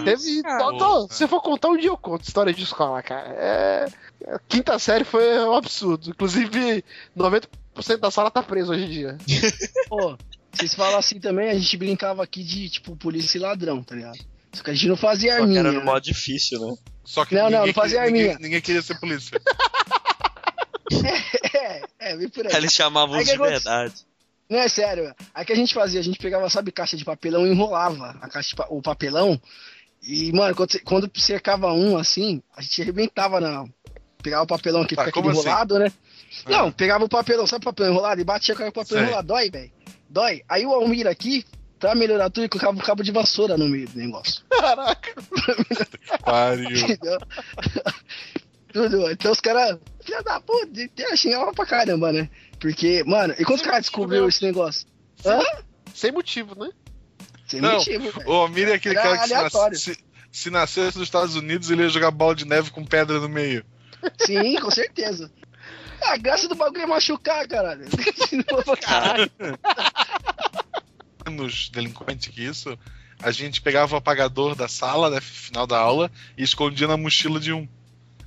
[0.06, 0.42] Teve.
[0.44, 0.60] cara?
[0.64, 3.28] Tô- tô- se eu for contar um dia, eu conto história de escola, cara.
[3.30, 3.86] É,
[4.28, 6.10] a quinta série foi um absurdo.
[6.10, 6.84] Inclusive,
[7.18, 7.48] 90%
[8.00, 9.18] da sala tá presa hoje em dia.
[9.88, 10.18] Pô,
[10.52, 14.20] vocês falam assim também, a gente brincava aqui de, tipo, polícia e ladrão, tá ligado?
[14.54, 15.60] Só que a gente não fazia Só que arminha.
[15.62, 15.86] era no né?
[15.86, 16.76] modo difícil, né?
[17.06, 18.46] Só que Não, não, ninguém, não fazia queria- ninguém, arminha.
[18.48, 19.40] ninguém queria ser polícia.
[21.54, 21.82] É,
[22.12, 22.54] é, vem por aí.
[22.56, 23.94] Eles chamavam Aí os que de verdade.
[24.50, 25.16] Não, é sério.
[25.34, 28.28] Aí que a gente fazia, a gente pegava, sabe, caixa de papelão e enrolava a
[28.28, 29.42] caixa de pa- o papelão.
[30.04, 33.64] E, mano, quando, você- quando cercava um assim, a gente arrebentava na.
[34.22, 35.30] Pegava o papelão que Tá, fica assim?
[35.30, 35.92] enrolado, né?
[36.46, 36.50] Ah.
[36.50, 38.22] Não, pegava o papelão, sabe o papelão enrolado?
[38.22, 39.04] E batia com o papelão Sei.
[39.04, 39.28] enrolado.
[39.28, 39.72] Dói, velho.
[40.10, 40.42] Dói.
[40.48, 41.46] Aí o Almir aqui,
[41.80, 44.44] pra melhorar tudo, ele colocava um cabo de vassoura no meio do negócio.
[44.52, 45.14] Caraca.
[46.24, 46.78] Pariu.
[46.78, 47.18] Entendeu?
[48.74, 49.12] Tudo.
[49.12, 50.72] Então os caras, filha da puta,
[51.18, 52.30] xingavam pra caramba, né?
[52.60, 54.88] Porque, mano, e quando os caras descobriu esse negócio?
[55.26, 55.40] Hã?
[55.94, 56.70] Sem motivo, né?
[57.48, 58.22] Sem Não, motivo.
[58.26, 60.00] O Almir é aquele Era cara que se, se,
[60.32, 63.66] se nascesse nos Estados Unidos, ele ia jogar bola de neve com pedra no meio.
[64.26, 65.32] Sim, com certeza.
[66.04, 67.86] A graça do bagulho é machucar, caralho.
[68.82, 69.32] Caralho.
[71.30, 72.78] Nos delinquentes que isso,
[73.22, 77.40] a gente pegava o apagador da sala, né, final da aula, e escondia na mochila
[77.40, 77.68] de um.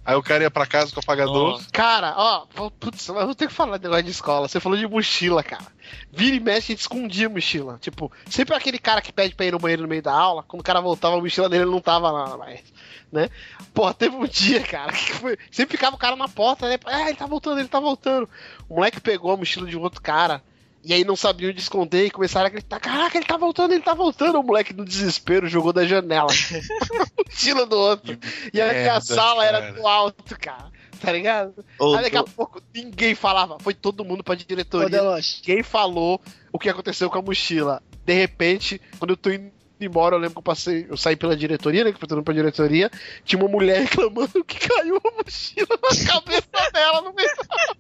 [0.05, 1.63] Aí o cara ia pra casa com o apagador.
[1.73, 2.47] Cara, ó,
[2.79, 4.47] putz, eu vou ter que falar de negócio de escola.
[4.47, 5.65] Você falou de mochila, cara.
[6.13, 7.79] Vira e mexe, a gente escondia a mochila.
[7.81, 10.61] Tipo, sempre aquele cara que pede pra ir no banheiro no meio da aula, quando
[10.61, 12.63] o cara voltava, a mochila dele não tava lá mais,
[13.11, 13.31] né?
[13.73, 15.39] Porra, teve um dia, cara, que foi.
[15.51, 16.79] Sempre ficava o cara na porta, né?
[16.85, 18.29] Ah, ele tá voltando, ele tá voltando.
[18.69, 20.43] O moleque pegou a mochila de um outro cara.
[20.85, 23.83] E aí não sabiam onde esconder e começaram a gritar: Caraca, ele tá voltando, ele
[23.83, 24.39] tá voltando.
[24.39, 26.29] O moleque, no desespero, jogou da janela.
[26.31, 28.19] a mochila do outro.
[28.53, 29.73] E aí a merda, sala era cara.
[29.73, 30.71] do alto, cara.
[31.01, 31.65] tá ligado?
[31.97, 34.91] Aí daqui a pouco ninguém falava, foi todo mundo pra Ô, diretoria.
[34.91, 36.21] Deloche, Ninguém falou
[36.53, 37.83] o que aconteceu com a mochila.
[38.05, 41.37] De repente, quando eu tô indo embora, eu lembro que eu passei, eu saí pela
[41.37, 41.93] diretoria, né?
[41.93, 42.91] Que foi pra diretoria,
[43.25, 47.29] tinha uma mulher reclamando que caiu a mochila na cabeça dela no meio.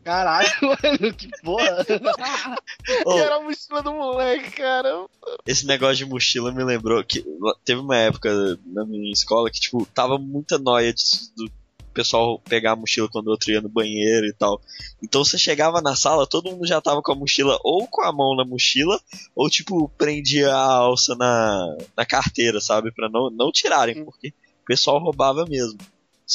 [0.02, 1.86] caralho, mano, que porra.
[3.06, 5.06] ou- E era a mochila do moleque, cara.
[5.46, 7.24] esse negócio de mochila me lembrou que
[7.64, 8.30] teve uma época
[8.66, 11.50] na minha escola que, tipo, tava muita noia disso, do
[11.94, 14.60] pessoal pegar a mochila quando o outro ia no banheiro e tal.
[15.02, 18.12] Então você chegava na sala, todo mundo já tava com a mochila ou com a
[18.12, 19.00] mão na mochila,
[19.34, 22.92] ou tipo, prendia a alça na, na carteira, sabe?
[22.92, 25.78] Pra não, não tirarem, porque o pessoal roubava mesmo.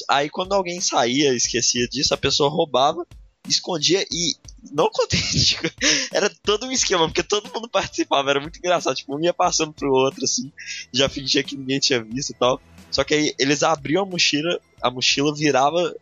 [0.08, 3.06] Aí quando alguém saía, esquecia disso, a pessoa roubava,
[3.48, 4.36] escondia e
[4.72, 5.58] não contente.
[6.14, 8.96] Era todo um esquema, porque todo mundo participava, era muito engraçado.
[8.96, 10.52] Tipo, um ia passando pro outro, assim,
[10.94, 12.62] já fingia que ninguém tinha visto e tal.
[12.92, 15.96] Só que aí eles abriam a mochila, a mochila virava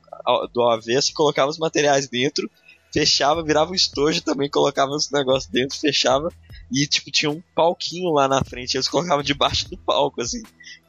[0.53, 2.49] do avesso e colocava os materiais dentro,
[2.93, 6.31] fechava, virava o estojo também, colocava os negócios dentro, fechava.
[6.71, 10.41] E, tipo, tinha um palquinho lá na frente, eles colocavam debaixo do palco, assim.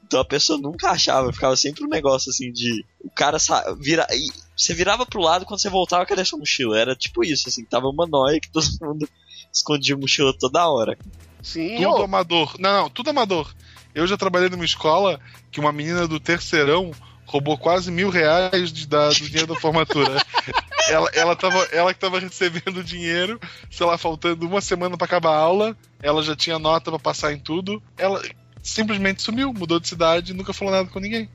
[0.09, 2.83] Então a pessoa nunca achava, ficava sempre um negócio assim de.
[3.05, 3.75] O cara sa...
[3.79, 4.07] vira.
[4.11, 6.79] E você virava pro lado quando você voltava, cadê sua mochila?
[6.79, 9.07] Era tipo isso, assim, tava uma noia que todo mundo
[9.53, 10.97] escondia a mochila toda hora.
[11.43, 12.57] Sim, Tudo ô, amador.
[12.59, 13.55] Não, não, tudo amador.
[13.99, 15.19] Eu já trabalhei numa escola
[15.51, 16.93] que uma menina do terceirão
[17.27, 20.23] roubou quase mil reais de- da- do dinheiro da formatura.
[20.89, 25.05] ela, ela, tava, ela que tava recebendo o dinheiro, sei lá, faltando uma semana pra
[25.05, 27.83] acabar a aula, ela já tinha nota pra passar em tudo.
[27.97, 28.23] Ela
[28.63, 31.29] simplesmente sumiu, mudou de cidade e nunca falou nada com ninguém.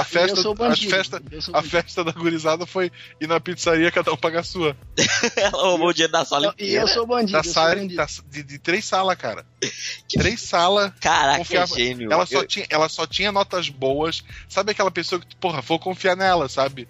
[0.00, 3.38] A festa, eu sou a festa, eu sou a festa da gurizada foi ir na
[3.40, 4.76] pizzaria, cada um pagar a sua.
[5.36, 7.74] Ela roubou o dinheiro da sala Não, E eu sou bandido, Da eu sou sala,
[7.76, 7.96] bandido.
[7.96, 9.44] da- de, de três salas, cara.
[10.12, 10.92] Três salas.
[11.00, 12.12] Caraca, confiava- é gênio.
[12.12, 14.22] Ela só, Eu- tinha, ela só tinha notas boas.
[14.48, 16.86] Sabe aquela pessoa que, porra, vou confiar nela, sabe?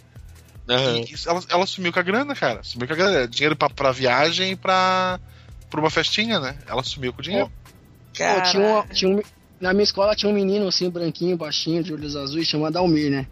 [0.68, 0.96] Aham.
[1.00, 2.62] E ela, ela sumiu com a grana, cara.
[2.62, 3.28] Sumiu com a grana.
[3.28, 5.20] Dinheiro pra, pra viagem e pra,
[5.70, 6.56] pra uma festinha, né?
[6.66, 7.50] Ela sumiu com o dinheiro.
[8.16, 9.22] Pô, tinha um, tinha um-
[9.60, 13.26] na minha escola tinha um menino assim, branquinho, baixinho, de olhos azuis, chamado Almir, né?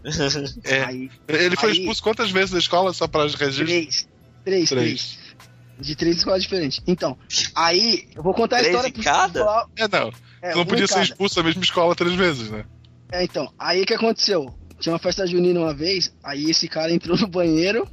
[0.63, 0.83] É.
[0.83, 3.65] Aí, Ele foi Aí- expulso quantas vezes da escola só pra registro?
[3.65, 4.07] três.
[4.43, 5.19] Três, três.
[5.79, 6.81] De três escolas diferentes.
[6.85, 7.17] Então,
[7.55, 9.67] aí, eu vou contar a Três história em pro cada?
[9.75, 10.11] É, não.
[10.41, 11.05] É, não podia ser cada.
[11.05, 12.65] expulso da mesma escola três vezes, né?
[13.11, 14.53] É, então, aí o que aconteceu?
[14.79, 17.87] Tinha uma festa junina uma vez, aí esse cara entrou no banheiro,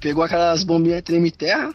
[0.00, 1.74] pegou aquelas bombinhas treme-terra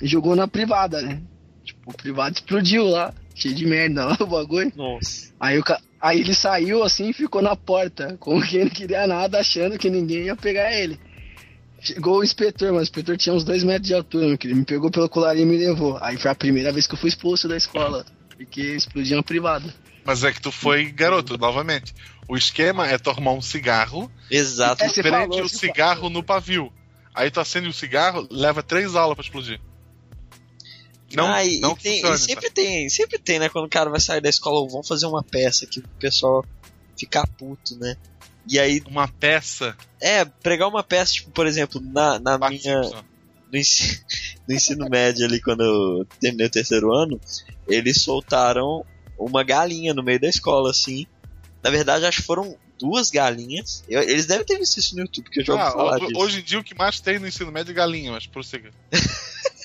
[0.00, 1.22] e jogou na privada, né?
[1.64, 4.72] Tipo, o privado explodiu lá, cheio de merda lá o bagulho.
[4.74, 5.32] Nossa.
[5.38, 5.80] Aí, o ca...
[6.00, 9.90] aí ele saiu assim e ficou na porta, como quem não queria nada, achando que
[9.90, 10.98] ninguém ia pegar ele.
[11.80, 14.58] Chegou o inspetor, mas o inspetor tinha uns dois metros de altura, meu querido.
[14.58, 15.98] Me pegou pelo colarinho e me levou.
[16.00, 19.72] Aí foi a primeira vez que eu fui expulso da escola, porque explodiu uma privada.
[20.04, 21.94] Mas é que tu foi garoto, novamente.
[22.28, 24.82] O esquema é tu arrumar um cigarro, Exato.
[24.82, 26.72] É, você prende falou, o cigarro no pavio.
[27.14, 29.60] Aí tu acende o cigarro, leva três aulas pra explodir.
[31.14, 33.48] Não, ah, e, não e tem- e funciona, sempre tem, sempre tem, né?
[33.48, 36.44] Quando o cara vai sair da escola, ou vão fazer uma peça que o pessoal
[36.98, 37.96] fica puto, né?
[38.48, 38.90] E aí, tá?
[38.90, 39.76] Uma peça.
[40.00, 42.80] é, pregar uma peça, tipo, por exemplo, na, na Bart minha.
[43.52, 43.98] No ensino,
[44.48, 47.20] no ensino médio ali, quando eu terminei o terceiro ano,
[47.68, 48.84] eles soltaram
[49.18, 51.06] uma galinha no meio da escola, assim.
[51.62, 53.84] Na verdade, acho que foram duas galinhas.
[53.88, 56.12] Eu- eles devem ter visto isso no YouTube, porque eu já ouvi Ah, falar disso.
[56.20, 58.70] hoje em dia o que mais tem no ensino médio é galinha, mas prossiga.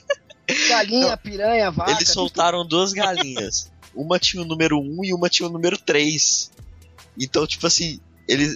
[0.67, 1.91] Galinha, piranha, vaca.
[1.91, 3.71] Eles soltaram duas galinhas.
[3.93, 6.51] Uma tinha o número 1 e uma tinha o número 3.
[7.19, 8.55] Então, tipo assim, eles,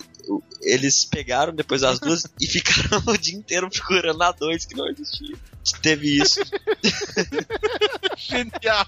[0.61, 4.87] eles pegaram depois as duas e ficaram o dia inteiro procurando a 2 que não
[4.87, 5.35] existia.
[5.81, 6.39] Teve isso.
[8.17, 8.87] Genial!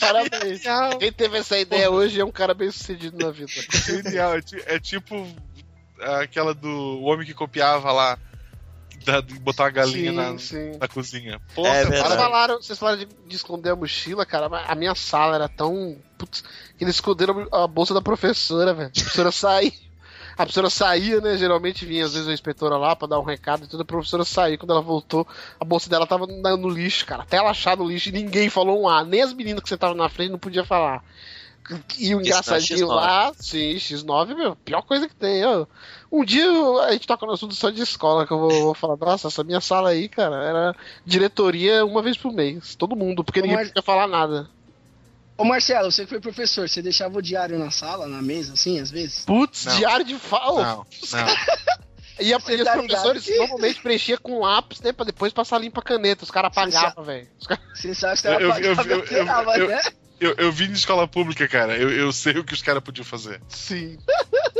[0.00, 0.60] Parabéns.
[0.60, 0.98] Genial!
[0.98, 3.52] Quem teve essa ideia hoje é um cara bem sucedido na vida.
[3.86, 4.36] Genial!
[4.36, 4.42] É,
[4.74, 5.26] é tipo
[6.00, 8.18] aquela do o homem que copiava lá,
[9.02, 10.78] da, de botar uma galinha sim, na, sim.
[10.78, 11.40] na cozinha.
[11.54, 14.94] Porra, É Vocês falaram, vocês falaram de, de esconder a mochila, cara, mas a minha
[14.94, 15.96] sala era tão.
[16.18, 16.42] Putz,
[16.78, 18.88] que eles esconderam a bolsa da professora, velho.
[18.88, 19.72] A professora saía.
[20.32, 21.36] A professora saía, né?
[21.36, 23.82] Geralmente vinha às vezes a inspetora lá pra dar um recado e tudo.
[23.82, 24.56] A professora saía.
[24.56, 25.26] Quando ela voltou,
[25.60, 27.22] a bolsa dela tava na- no lixo, cara.
[27.22, 29.04] Até ela achar no lixo e ninguém falou um A.
[29.04, 31.04] Nem as meninas que sentavam na frente não podia falar.
[31.70, 32.94] E o Isso, engraçadinho X9.
[32.94, 35.44] lá, sim, X9, meu, pior coisa que tem.
[35.44, 35.64] ó.
[36.12, 38.74] Um dia eu- a gente toca no assunto só de escola, que eu vou, vou
[38.74, 42.74] falar, nossa, essa minha sala aí, cara, era diretoria uma vez por mês.
[42.74, 44.48] Todo mundo, porque Ô, ninguém Mar- podia falar nada.
[45.38, 48.78] Ô Marcelo, você que foi professor, você deixava o diário na sala, na mesa, assim,
[48.78, 49.24] às vezes?
[49.24, 49.76] Putz, Não.
[49.76, 50.62] diário de fala.
[50.62, 51.26] Não, não.
[52.20, 54.92] E, a, e os tá professores que- normalmente preenchiam com lápis, né?
[54.92, 56.22] Pra depois passar limpa a caneta.
[56.22, 57.26] Os caras apagavam, velho.
[58.28, 59.80] Eu- era eu- pago eu- pra eu- eu- tirava, eu- né?
[60.20, 61.76] Eu, eu vim de escola pública, cara.
[61.76, 63.40] Eu, eu sei o que os caras podiam fazer.
[63.48, 63.98] Sim.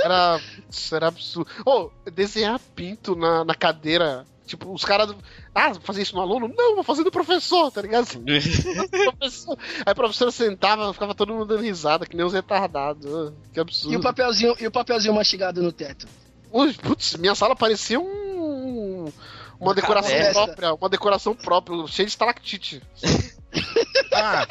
[0.03, 1.51] Era, putz, era absurdo.
[1.65, 5.15] Ô, desenhar pinto na, na cadeira Tipo, os caras.
[5.55, 6.53] Ah, vou fazer isso no aluno?
[6.55, 8.07] Não, vou fazer no professor, tá ligado?
[9.17, 9.59] professor.
[9.79, 13.33] Aí a professora sentava, ficava todo mundo dando risada, que nem os retardados.
[13.51, 13.95] Que absurdo.
[13.95, 16.07] E o papelzinho, e o papelzinho mastigado no teto.
[16.51, 19.11] Ui, Putz, minha sala parecia um.
[19.59, 22.83] Uma decoração própria, uma decoração própria, cheia de estalactite.
[24.13, 24.47] Ah,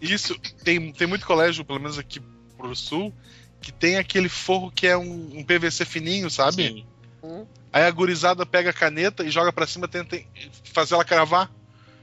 [0.00, 0.38] isso.
[0.62, 2.20] Tem, tem muito colégio, pelo menos aqui
[2.58, 3.12] pro sul,
[3.62, 6.68] que tem aquele forro que é um, um PVC fininho, sabe?
[7.22, 10.20] Sim, Aí a gurizada pega a caneta e joga pra cima, tenta
[10.74, 11.50] fazer ela cravar.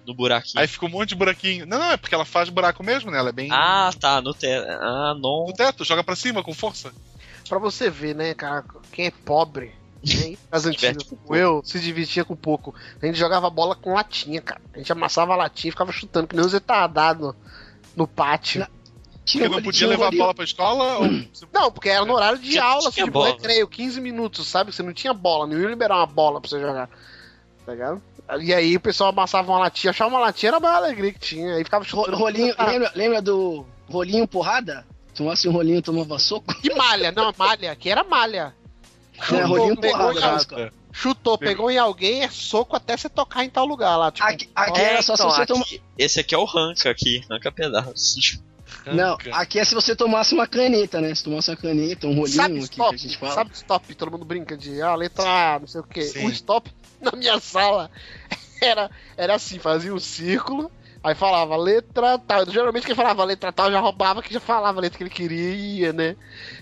[0.08, 0.60] no buraquinho.
[0.60, 1.65] Aí fica um monte de buraquinho.
[1.67, 3.19] Não, não, é porque ela faz buraco mesmo, né?
[3.19, 4.65] Ela é bem Ah, tá, no teto.
[4.67, 5.45] Ah, não.
[5.45, 6.91] no teto, joga pra cima com força.
[7.48, 9.72] Pra você ver, né, cara, quem é pobre,
[10.04, 12.74] né, as antigas, como eu, se divertia com pouco.
[13.02, 14.62] A gente jogava bola com latinha, cara.
[14.74, 17.36] A gente amassava a latinha e ficava chutando, que nem os retardados no,
[17.95, 18.65] no pátio.
[19.30, 21.08] Tinha Porque não podia tinha levar a bola pra escola ou.
[21.54, 23.28] Não, porque era no horário de Já aula, tinha tipo, bola.
[23.32, 24.72] recreio, 15 minutos, sabe?
[24.74, 26.89] Você não tinha bola, não ia liberar uma bola pra você jogar.
[27.65, 28.02] Tá ligado?
[28.42, 31.20] E aí o pessoal amassava uma latinha, achava uma latinha, era a maior alegria que
[31.20, 31.56] tinha.
[31.56, 32.18] Aí ficava chutando.
[32.18, 34.86] rolinho, lembra, lembra do rolinho porrada?
[35.15, 36.54] Tomasse um rolinho, tomava soco?
[36.62, 38.54] Que malha, não, malha, que era malha.
[39.32, 40.72] Não, é rolinho pegou, porrada.
[40.92, 44.12] chutou, pegou em alguém, é soco até você tocar em tal lugar lá.
[44.12, 45.62] Tipo, Aqui, aqui É, era só então, se você tomar.
[45.62, 48.39] aqui- Esse aqui é o ranca aqui, ranca pedaços.
[48.86, 49.36] Não, Ranca.
[49.36, 51.13] aqui é se você tomasse uma caneta, né?
[51.13, 52.98] Se tomasse uma caneta, um rolinho Sabe aqui que a stop?
[52.98, 53.34] gente fala.
[53.34, 53.96] Sabe stop?
[53.96, 55.24] Todo mundo brinca de ah, letra
[55.56, 56.02] A, não sei o quê.
[56.04, 56.26] Sim.
[56.26, 57.89] O stop na minha sala
[58.62, 60.72] era, era assim, fazia um círculo,
[61.04, 62.50] aí falava letra tal.
[62.50, 65.50] Geralmente quem falava letra tal já roubava que já falava a letra que ele queria
[65.54, 66.15] e ia, né?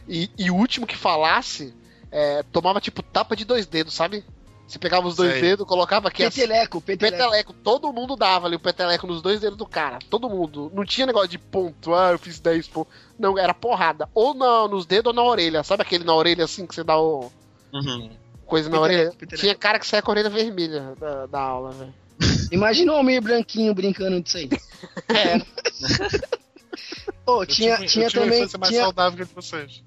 [0.08, 1.74] E, e o último que falasse
[2.12, 4.24] é, tomava tipo tapa de dois dedos, sabe?
[4.68, 5.42] Você pegava os dois Sei.
[5.42, 6.24] dedos, colocava aqui.
[6.24, 7.18] Peteleco, peteleco.
[7.18, 9.98] Peteleco, todo mundo dava ali o peteleco nos dois dedos do cara.
[10.10, 10.70] Todo mundo.
[10.76, 12.94] Não tinha negócio de ponto, ah, eu fiz 10 pontos.
[13.18, 14.10] Não, era porrada.
[14.14, 15.64] Ou na- nos dedos ou na orelha.
[15.64, 17.32] Sabe aquele na orelha assim que você dá o
[17.74, 18.10] Uhum.
[18.46, 19.12] coisa na Peteleco, orelha?
[19.18, 19.38] peteleco.
[19.42, 21.94] Tinha cara que saia com a orelha vermelha da, da aula, velho.
[22.52, 24.50] Imagina o meio branquinho brincando disso aí.
[25.16, 25.38] É,
[27.26, 28.40] Ô, Eu tinha, tive- eu tinha tive uma também.
[28.60, 29.84] mais Tinha, saudável que de vocês.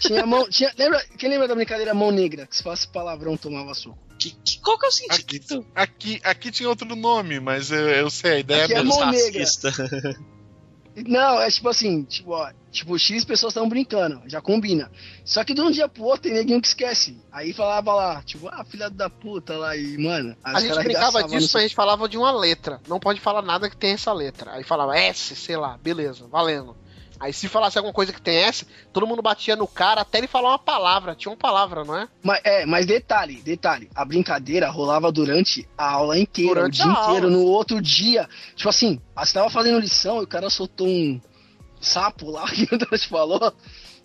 [0.00, 0.48] tinha mão.
[0.48, 2.46] Tinha, lembra, quem lembra da brincadeira mão negra?
[2.46, 3.98] Que se fosse palavrão tomava soco.
[4.20, 5.66] Que, que- qual que é o Aqui, sentido?
[5.74, 8.98] aqui, aqui tinha outro nome, mas eu, eu sei, a ideia Aqui é é mão.
[8.98, 9.72] Racista.
[11.06, 14.90] Não, é tipo assim, tipo, ó, tipo, X pessoas estavam brincando, já combina.
[15.24, 17.16] Só que de um dia pro outro tem neguinho que esquece.
[17.30, 20.36] Aí falava lá, tipo, ah, filha da puta lá, e, mano.
[20.44, 22.80] a gente brincava disso, mas a gente falava de uma letra.
[22.88, 24.52] Não pode falar nada que tem essa letra.
[24.52, 26.76] Aí falava S, sei lá, beleza, valendo.
[27.20, 30.26] Aí se falasse alguma coisa que tem S, todo mundo batia no cara até ele
[30.26, 31.14] falar uma palavra.
[31.14, 32.08] Tinha uma palavra, não é?
[32.22, 36.92] Mas, é, mas detalhe, detalhe, a brincadeira rolava durante a aula inteira, Durante o dia
[36.92, 37.36] a inteiro, aula.
[37.36, 38.26] no outro dia.
[38.56, 41.20] Tipo assim, você tava fazendo lição e o cara soltou um
[41.78, 43.52] sapo lá, que o Deus falou.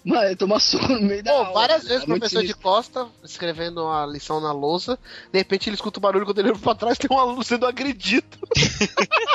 [0.04, 1.54] Mano, ele tomou soco no meio da Pô, aula.
[1.54, 5.00] várias cara, vezes o é professor de costa escrevendo a lição na lousa,
[5.32, 7.66] de repente ele escuta o barulho quando ele olha pra trás tem um aluno sendo
[7.66, 8.38] agredido.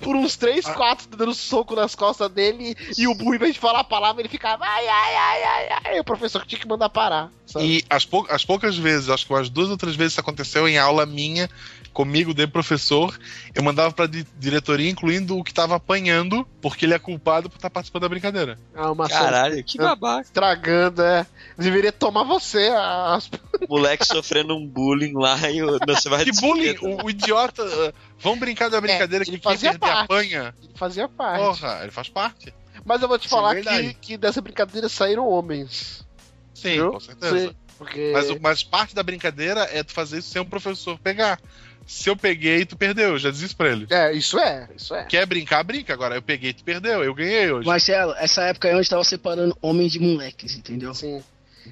[0.00, 0.74] Por uns três, Ah.
[0.74, 4.20] quatro, dando soco nas costas dele e o burro, em vez de falar a palavra,
[4.22, 5.96] ele ficava ai, ai, ai, ai, ai.
[5.96, 7.30] E o professor tinha que mandar parar.
[7.46, 7.64] sabe?
[7.66, 10.66] E as, pou- as poucas vezes, acho que umas duas ou três vezes isso aconteceu
[10.68, 11.48] em aula minha,
[11.94, 13.18] comigo, de professor,
[13.54, 17.56] eu mandava pra di- diretoria, incluindo o que tava apanhando, porque ele é culpado por
[17.56, 18.58] estar participando da brincadeira.
[18.74, 20.22] Ah, uma Caralho, que babaca.
[20.22, 21.24] estragando, é.
[21.56, 23.30] Deveria tomar você as.
[23.68, 26.76] Moleque sofrendo um bullying lá e você vai Que bullying!
[26.82, 27.64] O, o idiota.
[27.64, 30.04] uh, Vamos brincar da brincadeira ele que quem fazia perder parte.
[30.04, 30.54] apanha.
[30.62, 31.40] Ele fazia parte.
[31.60, 32.52] Porra, ele faz parte.
[32.84, 33.88] Mas eu vou te Isso é falar verdade.
[33.88, 36.04] que, que dessa brincadeira saíram homens.
[36.52, 36.92] Sim, Viu?
[36.92, 37.38] com certeza.
[37.48, 38.10] Sim, porque.
[38.12, 41.40] Mas, o- mas parte da brincadeira é tu fazer isso sem o professor pegar.
[41.86, 43.86] Se eu peguei, tu perdeu, eu já disse isso pra ele.
[43.90, 45.04] É, isso é, isso é.
[45.04, 45.92] Quer brincar, brinca.
[45.92, 47.66] Agora eu peguei, tu perdeu, eu ganhei hoje.
[47.66, 50.94] Marcelo, essa época aí onde tava separando homens de moleques, entendeu?
[50.94, 51.22] Sim.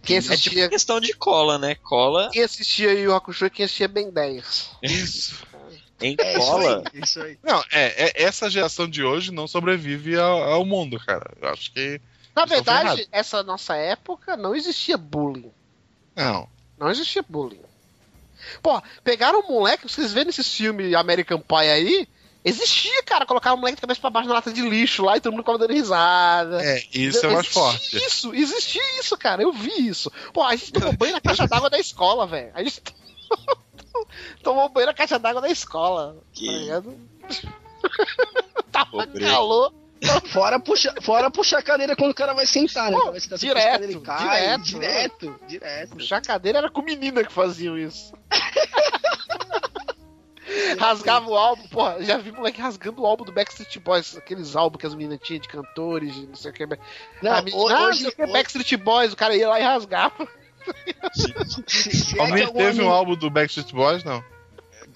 [0.03, 1.75] Quem É assistia, tipo questão de cola, né?
[1.75, 4.71] Cola quem assistia Yu Hakusho e quem assistia Ben 10.
[4.83, 5.35] Isso.
[6.01, 6.83] em É isso cola.
[6.93, 7.39] aí, isso aí.
[7.43, 11.31] Não, é, é- essa geração de hoje não sobrevive ao, ao mundo, cara.
[11.41, 12.01] Eu acho que.
[12.35, 15.53] Na verdade, essa nossa época não existia bullying.
[16.17, 16.49] Não.
[16.79, 17.61] Não existia bullying.
[18.63, 22.09] Pô, pegaram um moleque, vocês vêem nesse filme American Pie aí?
[22.45, 25.21] Existia, cara, colocar o moleque de cabeça pra baixo na lata de lixo lá e
[25.21, 26.61] todo mundo ficava dando risada.
[26.61, 27.97] É, isso é mais Existia forte.
[27.97, 29.43] Isso, existia isso, cara.
[29.43, 30.11] Eu vi isso.
[30.33, 32.51] Pô, a gente tomou banho na caixa d'água da escola, velho.
[32.53, 32.83] A gente
[34.43, 36.17] tomou banho na caixa d'água da escola.
[36.33, 36.99] Que- Tá ligado?
[38.73, 39.73] Tava calor.
[40.33, 42.99] Fora puxar fora puxar a cadeira quando o cara vai sentar, né?
[42.99, 44.65] Pô, você direto, puxa e cai, direto.
[44.65, 45.91] direto, direto.
[45.91, 48.13] Puxar a cadeira era com menina que faziam isso.
[50.79, 54.81] Rasgava o álbum, porra, já vi moleque rasgando o álbum do Backstreet Boys, aqueles álbuns
[54.81, 56.67] que as meninas tinham de cantores, de não sei o que.
[57.23, 59.63] Não, a menina, ah, não hoje, o que, Backstreet Boys, o cara ia lá e
[59.63, 60.29] rasgava.
[62.17, 64.23] É algum teve um álbum do Backstreet Boys, não?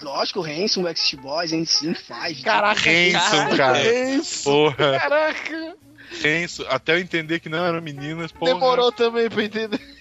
[0.01, 2.43] Lógico, Hanson, Backstreet Boys, NSYNC, Five.
[2.43, 3.79] Caraca, Hanson, cara.
[4.43, 5.75] Porra, Caraca.
[6.23, 6.63] Hanson.
[6.69, 8.53] Até eu entender que não eram meninas, porra.
[8.53, 9.79] Demorou também pra entender.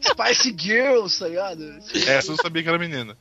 [0.00, 1.78] Spice Girls, tá ligado?
[2.06, 3.16] Essa eu sabia que era menina.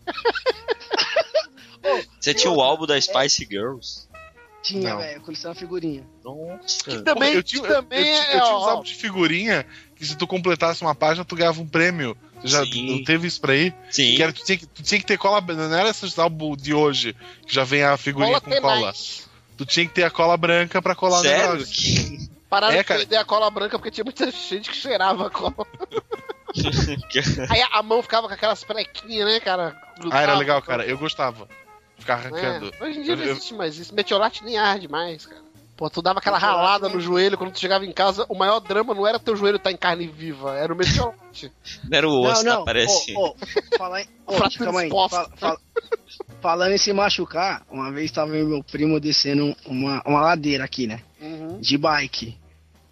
[2.19, 4.07] Você tinha o álbum da Spice Girls?
[4.61, 6.07] Tinha, velho, coleção figurinha.
[6.23, 7.01] Nossa.
[7.03, 8.95] Também, Porra, eu tinha, eu- também eu, tinha, é, eu tinha uns ó, álbuns de
[8.95, 9.65] figurinha
[9.95, 12.15] que se tu completasse uma página, tu ganhava um prêmio.
[12.43, 12.91] Já Sim.
[12.97, 13.73] não teve isso pra aí?
[13.89, 14.15] Sim.
[14.15, 15.39] Que era, tu, tinha que, tu tinha que ter cola.
[15.41, 17.15] Não era esses álbuns de hoje,
[17.47, 18.75] que já vem a figurinha cola com cola.
[18.79, 19.29] tenaz.
[19.57, 21.53] Tu tinha que ter a cola branca pra colar o Sério?
[21.53, 21.73] negócio.
[21.73, 25.29] Que- Pararam É, de vender a cola branca porque tinha muita gente que cheirava a
[25.29, 25.55] cola.
[27.49, 29.75] Aí a mão ficava com aquelas plequinhas, né, cara?
[29.75, 30.85] Ah, era Grudava, legal, cara.
[30.85, 31.47] Eu gostava.
[31.97, 32.71] Ficar arrancando.
[32.79, 33.93] É, hoje em dia não Eu- eu- existe mais isso.
[33.95, 35.41] Meteorate nem arde mais, cara.
[35.75, 38.25] Pô, tu dava aquela ralada no joelho quando tu chegava em casa.
[38.29, 41.51] O maior drama não era teu joelho estar em carne viva, era o meteorate.
[41.89, 42.65] Não era o osso, não, tá não.
[42.65, 43.19] parecendo.
[43.19, 43.35] Ô, ô,
[43.77, 44.07] falar em.
[44.27, 44.89] Ô, Fratura calma aí.
[44.89, 45.59] Fala- fala-
[46.41, 50.85] falando em se machucar, uma vez tava eu meu primo descendo uma, uma ladeira aqui,
[50.85, 51.01] né?
[51.19, 51.59] Uhum.
[51.59, 52.37] De bike.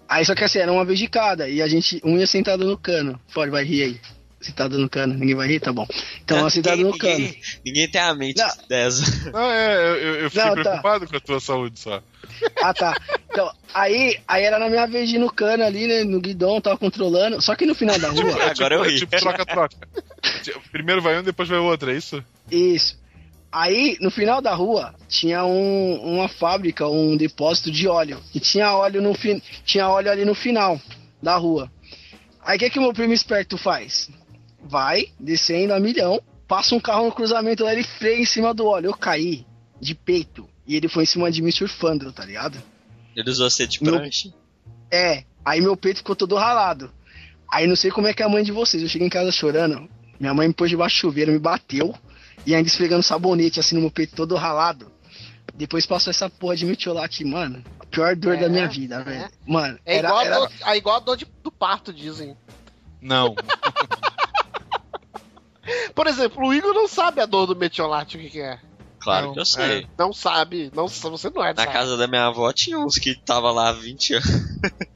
[0.10, 1.48] Aí só que assim, era uma vez de cada.
[1.48, 3.20] E a gente, um ia sentado no cano.
[3.28, 4.02] Fora, vai rir aí.
[4.42, 5.14] Sentado no cano.
[5.14, 5.60] Ninguém vai rir?
[5.60, 5.88] Tá bom.
[6.24, 7.14] Então, sentado no cano.
[7.20, 8.50] ninguém, ninguém tem a mente Não.
[8.68, 9.04] dessa.
[9.32, 10.62] Não, é, eu, eu- fiquei Não, tá.
[10.62, 12.02] preocupado com a tua saúde só.
[12.62, 12.96] Ah, tá.
[13.30, 16.04] Então, aí, aí era na minha vez de ir no cano ali, né?
[16.04, 17.40] No guidão, tava controlando.
[17.42, 18.32] Só que no final da rua.
[18.50, 18.98] Agora tipo, eu é ri.
[18.98, 19.76] tipo troca-troca.
[20.44, 22.24] Tipo, Primeiro vai um, depois vai o outro, é isso?
[22.50, 23.00] Isso.
[23.52, 28.18] Aí, no final da rua, tinha um- uma fábrica, um depósito de óleo.
[28.34, 29.42] E tinha óleo, no fin...
[29.66, 30.80] tinha óleo ali no final
[31.22, 31.70] da rua.
[32.44, 34.10] Aí, o que, que o meu primo esperto faz?
[34.64, 38.66] Vai, descendo a milhão, passa um carro no cruzamento lá, ele freia em cima do
[38.68, 38.88] óleo.
[38.88, 39.46] Eu caí
[39.80, 40.48] de peito.
[40.68, 42.62] E ele foi em cima de mim surfando, tá ligado?
[43.16, 44.32] Ele usou você de Meu- prancha.
[44.90, 46.92] É, aí meu peito ficou todo ralado.
[47.52, 48.82] Aí não sei como é que é a mãe de vocês.
[48.82, 49.90] Eu cheguei em casa chorando.
[50.20, 51.94] Minha mãe me pôs debaixo do chuveiro, me bateu.
[52.46, 54.92] E ainda esfregando sabonete assim no meu peito todo ralado.
[55.54, 57.62] Depois passou essa porra de metiolate, mano.
[57.80, 59.30] A pior dor É, da minha vida, velho.
[59.46, 62.36] Mano, É era, igual, era- A dor, é igual a dor de- do parto, dizem.
[63.02, 63.36] Não.
[65.94, 68.60] Por exemplo, o Igor não sabe a dor do metiolate, o que, que é.
[69.00, 69.88] Claro Não, que eu sei.
[69.98, 70.72] Não sabe.
[70.76, 71.74] Não, você não é Na sabe.
[71.74, 74.28] casa da minha avó tinha uns que tava lá há 20 anos.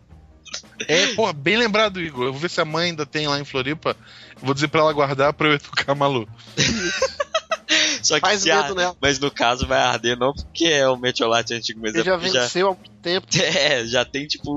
[0.88, 2.26] É, pô, bem lembrado, Igor.
[2.26, 3.96] Eu vou ver se a mãe ainda tem lá em Floripa.
[4.42, 6.28] Vou dizer pra ela guardar pra eu educar a Malu.
[8.04, 8.96] Só que Faz se medo ar- nela.
[9.02, 12.18] Mas no caso vai arder não porque é o metiolate antigo, mas Ele é já
[12.18, 13.26] porque já, venceu há muito tempo.
[13.42, 14.52] é, já tem tipo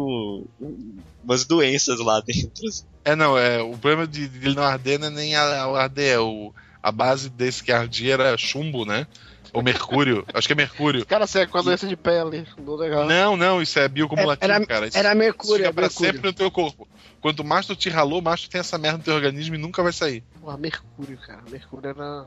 [0.61, 2.67] um- umas doenças lá dentro.
[2.69, 2.85] assim.
[3.09, 5.83] É, não, é, o problema de, de ele não arder não é nem a, a
[5.83, 6.53] arder, é o,
[6.83, 9.07] a base desse que ardia era chumbo, né?
[9.51, 10.27] Ou mercúrio.
[10.35, 11.07] Acho que é mercúrio.
[11.07, 12.47] Cara, você é com a doença de pele.
[12.59, 13.07] Não legal.
[13.07, 14.87] Não, não, isso é biocumulativo, Era- cara.
[14.89, 16.13] Isso, era isso mercúrio, fica é pra mercúrio.
[16.13, 16.87] sempre no teu corpo.
[17.19, 19.83] Quanto mais tu te ralou, mais tu tem essa merda no teu organismo e nunca
[19.83, 20.23] vai sair.
[20.39, 21.41] Pô, Mercúrio, cara.
[21.51, 22.27] Mercúrio era.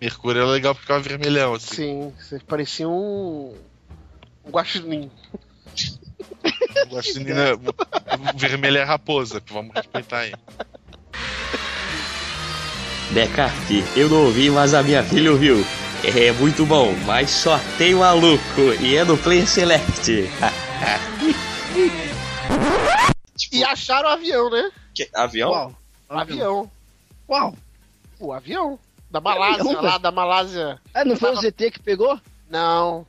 [0.00, 1.74] Mercúrio era legal porque ficava vermelhão, assim.
[1.74, 3.54] Sim, você parecia um.
[4.42, 5.10] Um guaxinim.
[8.34, 10.32] O vermelho é raposa, vamos respeitar aí.
[13.12, 15.64] Descarte, eu não ouvi, mas a minha filha ouviu.
[16.04, 20.28] É muito bom, mas só tem maluco e é no Play Select.
[23.36, 24.70] Tipo, E acharam o avião, né?
[24.94, 25.50] que- avião?
[25.50, 25.74] Uau.
[26.10, 26.70] O avião.
[27.28, 27.54] Uau.
[28.20, 28.78] O avião.
[29.10, 30.80] Da Malásia, Avião, lá da Malásia.
[30.92, 32.18] É, não foi o ZT que pegou?
[32.50, 33.06] Não.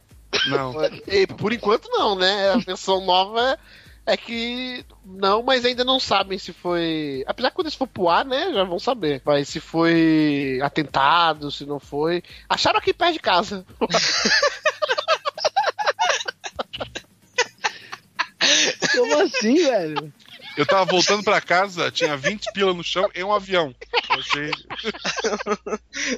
[0.48, 0.74] Não.
[1.08, 2.52] E, por enquanto não, né?
[2.52, 3.60] A versão nova
[4.06, 7.24] é que não, mas ainda não sabem se foi.
[7.28, 8.54] Apesar que quando eles for pro ar, né?
[8.54, 9.22] Já vão saber.
[9.26, 12.24] Mas se foi atentado, se não foi.
[12.48, 13.66] Acharam aqui perto de casa.
[18.96, 20.14] Como assim, velho?
[20.56, 23.76] Eu tava voltando pra casa, tinha 20 pila no chão e um avião.
[24.10, 24.52] Eu achei.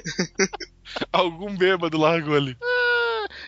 [1.12, 2.56] Algum bêbado largou ali.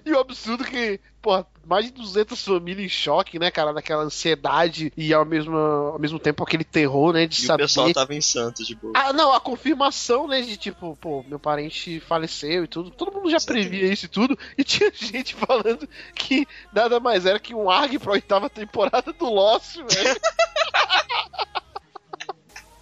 [0.05, 3.73] E o absurdo que, pô, mais de 200 famílias em choque, né, cara?
[3.73, 7.27] Naquela ansiedade e ao mesmo, ao mesmo tempo aquele terror, né?
[7.27, 7.63] De E o saber.
[7.65, 8.93] pessoal tava em Santos, tipo.
[8.95, 12.91] Ah, não, a confirmação, né, de tipo, pô, meu parente faleceu e tudo.
[12.91, 14.39] Todo mundo já previa isso e tudo.
[14.57, 19.27] E tinha gente falando que nada mais era que um ARG pra oitava temporada do
[19.33, 20.21] Lost, velho.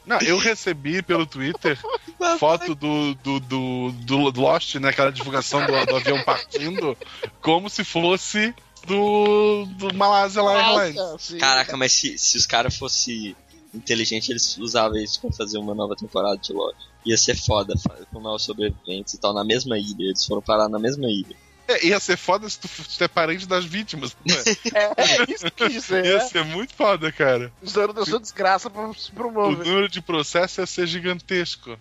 [0.08, 1.78] Não, eu recebi pelo Twitter
[2.40, 4.88] foto do, do, do, do, Lost, né?
[4.88, 6.96] Aquela divulgação do, do avião partindo,
[7.42, 8.54] como se fosse
[8.86, 11.34] do, do Malásia lá Airlines.
[11.38, 13.36] Caraca, mas se, se os caras fossem
[13.74, 16.78] inteligentes, eles usavam isso pra fazer uma nova temporada de Lost.
[17.04, 17.74] Ia ser foda,
[18.10, 20.06] com novos sobreviventes e tal, na mesma ilha.
[20.06, 21.36] Eles foram parar na mesma ilha.
[21.68, 24.16] É, ia ser foda se tu, f- se tu é parente das vítimas.
[24.26, 24.34] Né?
[24.74, 26.04] É, isso que eu quis dizer.
[26.04, 26.20] Ia né?
[26.20, 27.52] ser muito foda, cara.
[27.62, 29.66] Usando da sua desgraça pra se O promover.
[29.66, 31.78] número de processo ia ser gigantesco.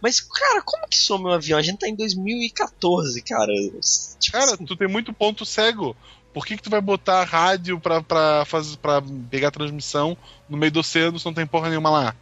[0.00, 1.58] Mas, cara, como que some um avião?
[1.58, 3.52] A gente tá em 2014, cara.
[4.18, 5.96] Tipo Cara, assim, tu tem muito ponto cego.
[6.32, 10.16] Por que, que tu vai botar rádio pra, pra, fazer, pra pegar transmissão
[10.48, 12.16] no meio do oceano se não tem porra nenhuma lá?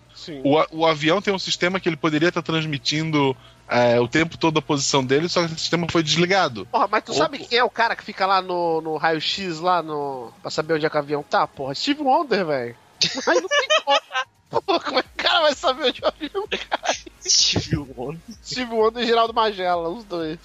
[0.45, 3.37] O, o avião tem um sistema que ele poderia estar transmitindo
[3.69, 6.67] é, o tempo todo a posição dele, só que esse sistema foi desligado.
[6.67, 9.83] Porra, mas tu sabe quem é o cara que fica lá no, no raio-x, lá
[9.83, 10.33] no.
[10.41, 11.47] pra saber onde é que o avião tá?
[11.47, 12.77] Porra, Steve Wonder, velho.
[13.27, 14.63] Mas não tem como.
[14.63, 16.95] Porra, como é que o cara vai saber onde o avião tá?
[17.29, 18.21] Steve Wonder.
[18.45, 20.39] Steve Wonder e Geraldo Magela, os dois.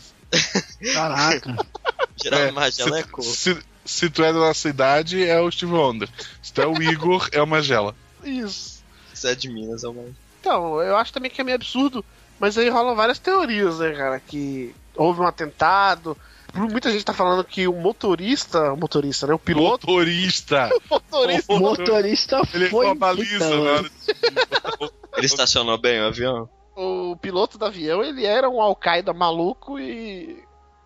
[0.93, 1.55] Caraca.
[2.21, 3.23] Geraldo É, Magela é se, cor.
[3.23, 6.09] se, se tu é da nossa idade, é o Steve Wonder.
[6.41, 7.95] Se tu é o Igor, é o Magela.
[8.23, 8.80] Isso.
[9.25, 10.03] É de Minas, é uma...
[10.39, 12.03] Então, eu acho também que é meio absurdo,
[12.39, 14.19] mas aí rolam várias teorias, né, cara?
[14.19, 16.17] Que houve um atentado.
[16.53, 19.33] Muita gente tá falando que o motorista, o motorista, né?
[19.33, 20.69] O piloto, Motorista!
[20.89, 22.85] o motorista O motorista Ele foi.
[22.87, 23.63] com a baliza mano.
[23.63, 24.91] hora de...
[25.17, 26.49] Ele estacionou bem o avião?
[26.75, 30.43] o piloto do avião, ele era um Al-Qaeda maluco e,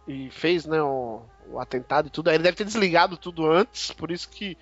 [0.07, 2.29] e fez, né, o, o atentado e tudo.
[2.29, 4.57] Aí ele deve ter desligado tudo antes, por isso que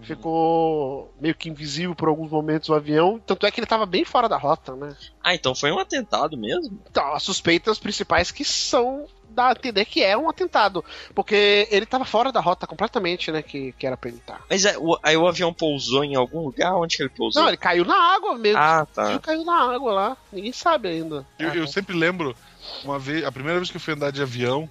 [0.00, 3.20] ficou meio que invisível por alguns momentos o avião.
[3.24, 4.96] Tanto é que ele tava bem fora da rota, né?
[5.22, 6.78] Ah, então foi um atentado mesmo?
[6.90, 10.84] Então, as suspeitas principais que são dá a entender que é um atentado,
[11.14, 14.44] porque ele tava fora da rota completamente, né, que, que era pra ele estar.
[14.50, 16.74] Mas é, o- aí o avião pousou em algum lugar?
[16.76, 17.40] Onde que ele pousou?
[17.40, 18.58] Não, ele caiu na água mesmo.
[18.58, 19.18] Ah, Ele tá.
[19.20, 20.16] caiu na água lá.
[20.30, 21.26] Ninguém sabe ainda.
[21.38, 22.36] Eu, eu sempre lembro,
[22.84, 24.68] uma vez, a primeira vez que eu fui andar de avião,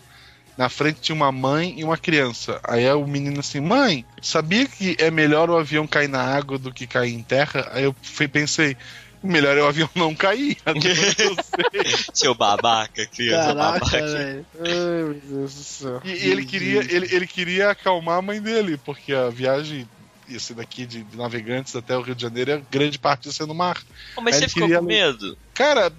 [0.57, 2.59] na frente tinha uma mãe e uma criança.
[2.63, 6.73] Aí o menino assim, mãe, sabia que é melhor o avião cair na água do
[6.73, 7.69] que cair em terra?
[7.71, 8.75] Aí eu fui- pensei,
[9.23, 10.57] melhor é o avião não cair.
[10.65, 11.35] Eu.
[12.13, 14.45] Seu babaca, criança Caraca, babaca.
[14.59, 16.01] Ai, meu Deus do céu.
[16.03, 19.87] E, e ele, queria, ele, ele queria acalmar a mãe dele, porque a viagem
[20.27, 23.31] ia ser daqui de, de Navegantes até o Rio de Janeiro, e grande parte ia
[23.31, 23.77] ser no mar.
[24.15, 25.37] Oh, mas Aí você ele ficou queria- com medo?
[25.53, 25.91] Cara,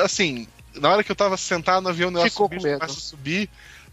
[0.00, 2.78] assim, na hora que eu tava sentado no avião, o negócio Ficou subir, com medo.
[2.80, 3.50] começa a subir,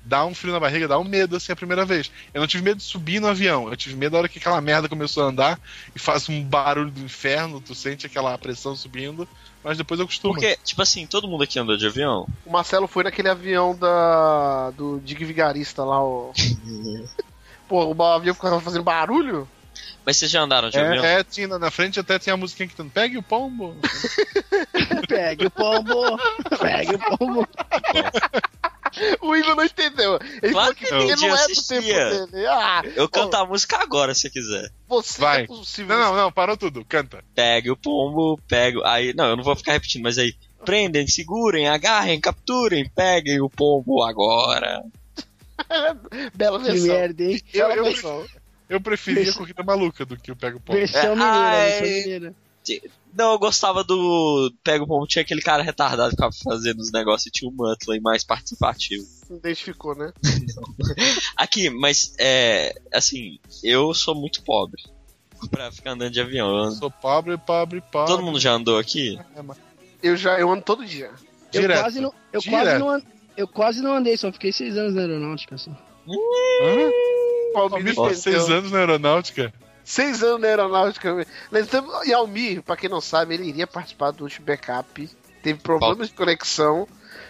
[0.10, 2.12] dá um frio na barriga, dá um medo, assim, a primeira vez.
[2.34, 4.60] Eu não tive medo de subir no avião, eu tive medo da hora que aquela
[4.60, 5.60] merda começou a andar
[5.95, 9.30] e faz um barulho do inferno, tu sente aquela pressão subindo,
[9.64, 10.34] mas depois eu costumo.
[10.34, 12.28] Porque, tipo assim, todo mundo aqui andou de avião?
[12.43, 16.34] O Marcelo foi naquele avião da do Dig Vigarista lá, o.
[17.70, 19.47] Pô, o avião ficava fazendo barulho?
[20.05, 21.05] Mas vocês já andaram de avião?
[21.05, 23.76] É, é, tinha, na frente até tinha a musiquinha que tanto pegue o pombo.
[25.07, 26.18] Pegue o pombo.
[26.60, 27.47] Pegue o pombo.
[29.22, 30.20] O Igor não entendeu.
[30.42, 32.46] Ele Claro falou que que ele não, não é do tempo dele.
[32.48, 34.72] Ah, Eu canto a música agora, se quiser.
[34.88, 35.44] você Vai.
[35.44, 35.98] é possível.
[35.98, 37.24] Não, não, não, parou tudo, canta.
[37.36, 38.84] Pegue o pombo, pego.
[38.86, 40.34] Aí, não, eu não vou ficar repetindo, mas aí.
[40.66, 44.84] Prendem, segurem, agarrem, capturem, peguem o pombo agora.
[46.36, 46.88] Bela Que versão.
[46.88, 47.42] merda, hein?
[47.54, 48.28] Eu, eu,
[48.70, 50.78] eu preferia corrida maluca do que o pega o pombo.
[50.78, 51.70] Versão É, mineira, ai.
[51.80, 52.34] versão mineira.
[53.14, 54.53] Não, eu gostava do.
[54.64, 57.53] Pega o pombo, tinha aquele cara retardado que ficava fazendo os negócios e tinha o
[57.53, 59.03] Muttley mais participativo.
[59.30, 60.14] Identificou, né?
[61.36, 62.74] Aqui, mas é.
[62.93, 64.82] Assim, eu sou muito pobre
[65.51, 66.49] pra ficar andando de avião.
[66.49, 68.12] Eu Eu ando- sou pobre, pobre, pobre.
[68.12, 69.18] Todo mundo já andou aqui?
[70.03, 71.12] Eu já eu ando todo dia.
[71.53, 71.80] Eu Direto.
[71.82, 72.64] quase não, eu Direto.
[72.64, 73.03] quase não,
[73.38, 75.57] eu quase não andei, só fiquei seis anos na aeronáutica.
[75.57, 75.72] Só.
[77.66, 77.88] Entendeu.
[77.93, 79.53] ficou seis anos na aeronáutica.
[79.90, 81.26] Seis anos na aeronáutica.
[81.52, 85.10] Estamos- E Almir, pra quem não sabe, ele iria participar do último backup.
[85.42, 86.88] Teve problemas de conexão.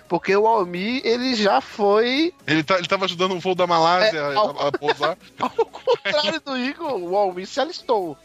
[0.09, 2.33] Porque o Almir, ele já foi.
[2.45, 5.17] Ele, tá, ele tava ajudando um voo da Malásia É, a, a- a pousar.
[5.39, 8.17] Ao contrário do Igor, o Almir se alistou.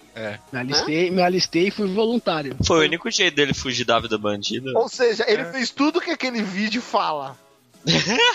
[0.52, 2.56] Me alistei, me alistei e fui voluntário.
[2.66, 4.72] Foi o único jeito dele fugir da vida bandida.
[4.76, 5.52] Ou seja, ele É.
[5.52, 7.36] fez tudo que aquele vídeo fala.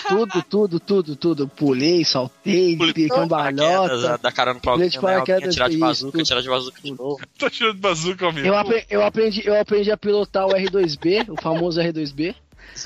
[0.08, 1.48] Tudo, tudo, tudo, tudo.
[1.48, 4.18] Pulei, saltei, Pulei dei cambalhota.
[4.32, 7.20] carona pra Pulei alguém, de paraquedas, tirar de bazuca, tirar de bazuca de novo.
[7.38, 8.46] Tá tirando de bazuca, amigo.
[8.46, 12.34] Eu, apre- eu, aprendi, eu aprendi a pilotar o R2B, o famoso R2B.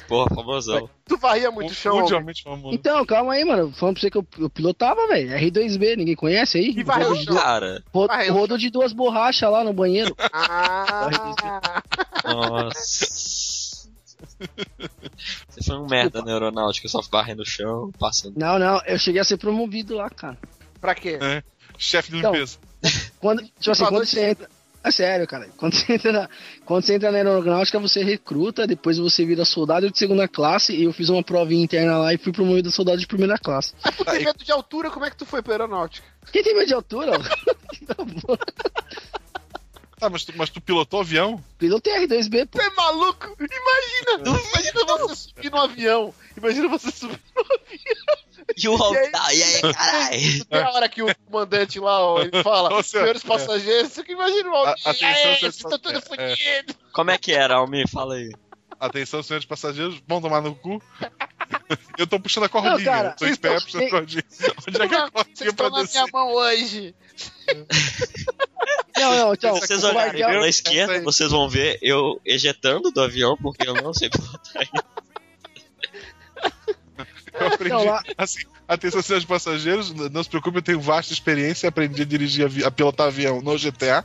[0.09, 0.89] Porra, famosão.
[1.07, 1.99] Tu varria muito o chão.
[2.01, 2.75] Mundialmente famoso.
[2.75, 3.71] Então, calma aí, mano.
[3.73, 5.29] Falando pra você que eu, eu pilotava, velho.
[5.31, 6.73] R2B, ninguém conhece aí?
[6.75, 7.35] E varreu Rodo o chão.
[7.37, 10.17] Cara, ro- Varreu o rodo de duas borrachas lá no banheiro.
[10.33, 11.11] Ah,
[12.25, 13.07] nossa.
[15.49, 18.35] Você foi um merda na aeronáutica, só varrendo o chão, passando.
[18.37, 20.39] Não, não, eu cheguei a ser promovido lá, cara.
[20.81, 21.19] pra quê?
[21.79, 22.59] Chefe de Então, limpeza.
[23.19, 24.49] Quando, tipo assim, quando você entra.
[24.85, 25.49] É sério, cara.
[25.57, 26.29] Quando você entra na,
[26.67, 30.85] quando você entra na aeronáutica, você recruta, depois você vira soldado de segunda classe, e
[30.85, 33.73] eu fiz uma provinha interna lá e fui promovido a soldado de primeira classe.
[33.97, 36.07] Tu tem medo de altura, como é que tu foi pra aeronáutica?
[36.31, 37.13] Quem tem medo de altura?
[40.05, 41.43] Tá, mas tu, mas tu pilotou avião?
[41.57, 42.59] Pilotei R2B, pô.
[42.59, 43.35] Tu é maluco?
[43.41, 44.39] Imagina!
[44.53, 46.15] Imagina você subir no avião.
[46.37, 48.55] Imagina você subir no avião.
[48.59, 50.45] E o Hulk tá, e aí, caralho?
[50.45, 54.51] Tem a hora que o comandante lá, ó, ele fala, senhores passageiros, você que imagina
[54.51, 56.75] o Hulk, A- atenção, e aí, senhores vocês estão todos passageiros.
[56.75, 56.93] É.
[56.93, 57.89] Como é que era, Almir?
[57.89, 58.31] Fala aí.
[58.79, 60.83] Atenção, senhores passageiros, vão tomar no cu.
[61.99, 62.77] Eu tô puxando a cordinha.
[62.77, 64.25] Não, cara, eu tô em pé vocês puxando a cordinha.
[64.69, 66.01] Onde é que a cordinha pra na descer?
[66.03, 66.95] minha mão hoje.
[68.97, 69.55] Não, não, então.
[69.57, 73.69] Se vocês o olharem Guardião- pela esquerda, vocês vão ver eu ejetando do avião, porque
[73.69, 74.85] eu não sei pilotar ainda.
[77.35, 77.71] Eu aprendi.
[77.75, 81.69] Não, lá- Assim, atenção, senhores passageiros, não se preocupe, eu tenho vasta experiência.
[81.69, 84.05] Aprendi a dirigir, avi- a pilotar avião no GTA.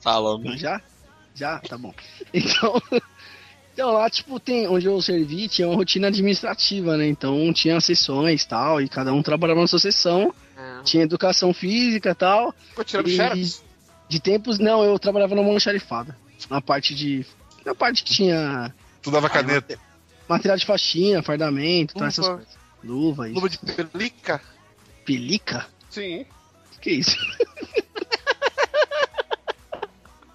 [0.00, 0.58] Fala, Almir.
[0.58, 0.80] Já?
[1.34, 1.58] Já?
[1.60, 1.94] Tá bom.
[2.34, 2.82] Então,
[3.76, 7.06] então lá, tipo, tem onde eu servi, tinha uma rotina administrativa, né?
[7.06, 10.34] Então tinha sessões e tal, e cada um trabalhava na sua sessão.
[10.82, 12.54] Tinha educação física e tal.
[12.70, 13.62] Ficou tirando E- xerox?
[14.08, 16.16] De tempos, não, eu trabalhava na mão xerifada.
[16.48, 17.26] Na parte de.
[17.66, 19.78] Na parte que tinha Tu dava caneta.
[20.26, 22.48] material de faxina, fardamento, tal, essas coisas.
[22.82, 23.34] Luva, isso.
[23.34, 24.40] Luva de pelica?
[25.04, 25.66] Pelica?
[25.90, 26.24] Sim.
[26.80, 27.16] Que isso?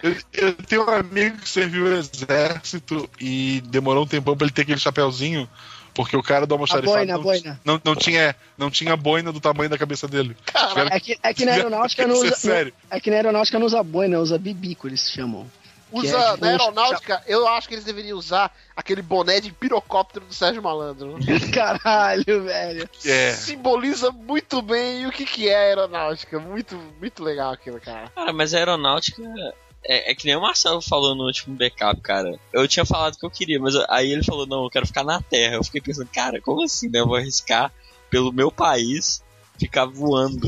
[0.03, 4.53] Eu, eu tenho um amigo que serviu o exército e demorou um tempão pra ele
[4.53, 5.47] ter aquele chapéuzinho,
[5.93, 7.59] porque o cara do A almoxarifado não, boina.
[7.63, 10.35] não, não tinha, não tinha boina do tamanho da cabeça dele.
[10.69, 12.35] Tiveram É que, é que na aeronáutica não é usa.
[12.35, 12.73] sério.
[12.89, 15.45] É que na aeronáutica não usa boina, usa bibico, eles chamam.
[15.91, 20.25] Usa, é, tipo, na aeronáutica, eu acho que eles deveriam usar aquele boné de pirocóptero
[20.25, 21.17] do Sérgio Malandro.
[21.53, 22.89] Caralho, velho.
[23.05, 23.33] É.
[23.33, 26.39] Simboliza muito bem o que, que é a aeronáutica.
[26.39, 28.09] Muito, muito legal aquilo, cara.
[28.15, 29.21] Cara, mas a aeronáutica
[29.85, 32.39] é, é que nem o Marcelo falou no último backup, cara.
[32.53, 35.21] Eu tinha falado que eu queria, mas aí ele falou, não, eu quero ficar na
[35.21, 35.55] Terra.
[35.55, 36.99] Eu fiquei pensando, cara, como assim, né?
[36.99, 37.71] Eu vou arriscar
[38.09, 39.23] pelo meu país
[39.59, 40.47] ficar voando,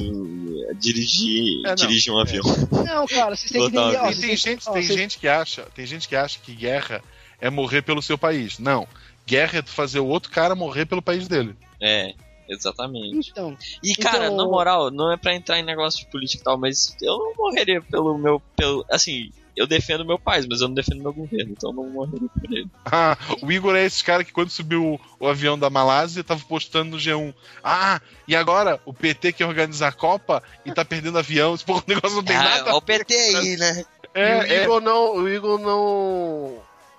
[0.79, 2.21] dirigir, É, dirigir um É.
[2.21, 2.43] avião.
[2.85, 3.97] Não, cara, vocês têm que entender.
[3.97, 6.53] ó, tem têm- gente, ó, tem vocês- gente que acha, tem gente que acha que
[6.53, 7.01] guerra
[7.39, 8.57] é morrer pelo seu país.
[8.59, 8.87] Não.
[9.25, 11.55] Guerra é tu fazer o outro cara morrer pelo país dele.
[11.81, 12.13] É,
[12.53, 13.29] exatamente.
[13.31, 16.43] Então, E, cara, Então- na moral, não é pra entrar em negócio de política e
[16.45, 18.41] tal, mas eu não morreria pelo meu.
[18.55, 21.89] Pelo, assim, eu defendo meu país, mas eu não defendo meu governo, então eu não
[21.89, 22.67] morreria por ele.
[22.91, 26.91] Ah, o Igor é esse cara que quando subiu o, avião da Malásia tava postando
[26.91, 27.33] no G1.
[27.63, 31.53] Ah, e agora o PT quer organizar a Copa e tá perdendo avião.
[31.55, 32.73] Esse porra, o negócio não tem Ah, nada.
[32.73, 33.83] ó o PT aí, né?
[34.15, 34.63] e o É, é.
[34.63, 36.57] Igor não, o Igor não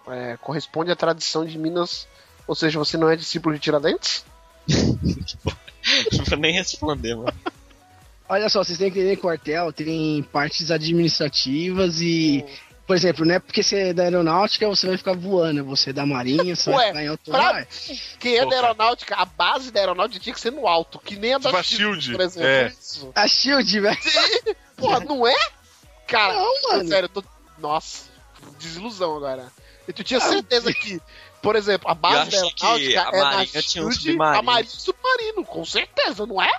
[0.08, 2.06] é, corresponde à tradição de Minas.
[2.46, 4.24] Ou seja, você não é discípulo de Tiradentes?
[4.68, 7.32] Não vou nem responder, mano.
[8.28, 12.44] olha só, vocês têm que entender que quartel tem partes administrativas e.
[12.86, 15.92] Por exemplo, não é porque você é da aeronáutica você vai ficar voando, você é
[15.94, 17.66] da marinha, você Ué, vai ficar em alto pra-.
[18.20, 21.32] Quem é da aeronáutica, a base da aeronáutica tinha que ser no alto, que nem
[21.32, 22.46] a da Tipo a Shield, Shield, por exemplo.
[22.46, 22.66] é.
[22.68, 23.10] Isso.
[23.14, 23.98] A Shield, velho.
[24.76, 25.34] Porra, não é?
[26.06, 26.86] Cara, Não, mano.
[26.86, 27.24] sério, eu tô.
[27.56, 28.04] Nossa,
[28.58, 29.50] desilusão agora.
[29.88, 31.00] E tu tinha certeza que,
[31.44, 34.38] por exemplo, a base aeronáutica a é na Marinha tinha um submarino.
[34.38, 36.50] a Marinha e submarino, com certeza, não é?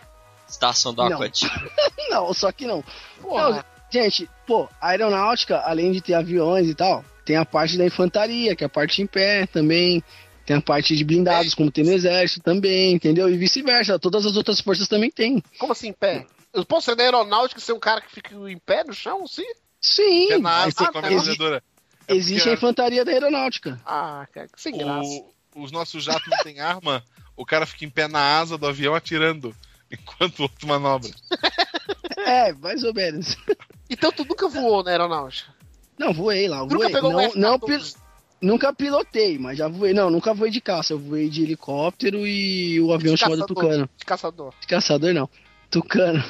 [0.48, 1.16] Estação do Não.
[1.18, 1.52] Aquatic.
[2.10, 2.84] Não, só que não.
[3.20, 3.50] Porra.
[3.50, 7.84] Não, gente, pô, a aeronáutica, além de ter aviões e tal, tem a parte da
[7.86, 10.04] infantaria, que é a parte em pé também.
[10.46, 13.28] Tem a parte de blindados, como tem no exército também, entendeu?
[13.28, 13.98] E vice-versa.
[13.98, 15.42] Todas as outras forças também tem.
[15.58, 16.28] Como assim, em pé?
[16.54, 19.26] Eu posso ser da aeronáutica e ser um cara que fica em pé no chão,
[19.26, 19.44] sim?
[19.82, 21.64] Sim, É na mas asa tem- com a exi- metralhadora.
[22.08, 23.80] É existe a infantaria da aeronáutica.
[23.86, 25.08] Ah, cara, que sem graça.
[25.08, 25.34] o-
[25.64, 27.04] os nossos jatos não têm arma,
[27.36, 29.56] o cara fica em pé na asa do avião atirando,
[29.92, 31.10] enquanto o outro manobra.
[32.18, 33.38] É, mais ou menos.
[33.88, 35.54] Então tu nunca voou na aeronáutica?
[35.96, 36.92] Não, voei lá, Tu nunca voei.
[36.92, 37.36] pegou Não, um F-14?
[37.40, 37.80] não, pil-
[38.42, 39.94] nunca pilotei, mas já voei.
[39.94, 40.94] Não, nunca voei de caça.
[40.94, 43.64] Eu voei de helicóptero e o avião De chamado caçador.
[43.64, 43.90] Tucano.
[43.96, 44.54] De caçador.
[44.60, 45.30] De caçador, não.
[45.70, 46.24] Tucano.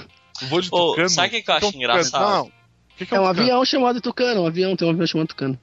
[0.50, 1.10] Voo de tucano.
[1.10, 1.84] sabe o que eu é um acho tucano?
[1.84, 2.30] engraçado?
[2.30, 2.52] Não.
[2.98, 3.42] Que, que É um tucano?
[3.42, 4.42] avião chamado Tucano.
[4.42, 5.58] Um avião, tem um avião chamado Tucano.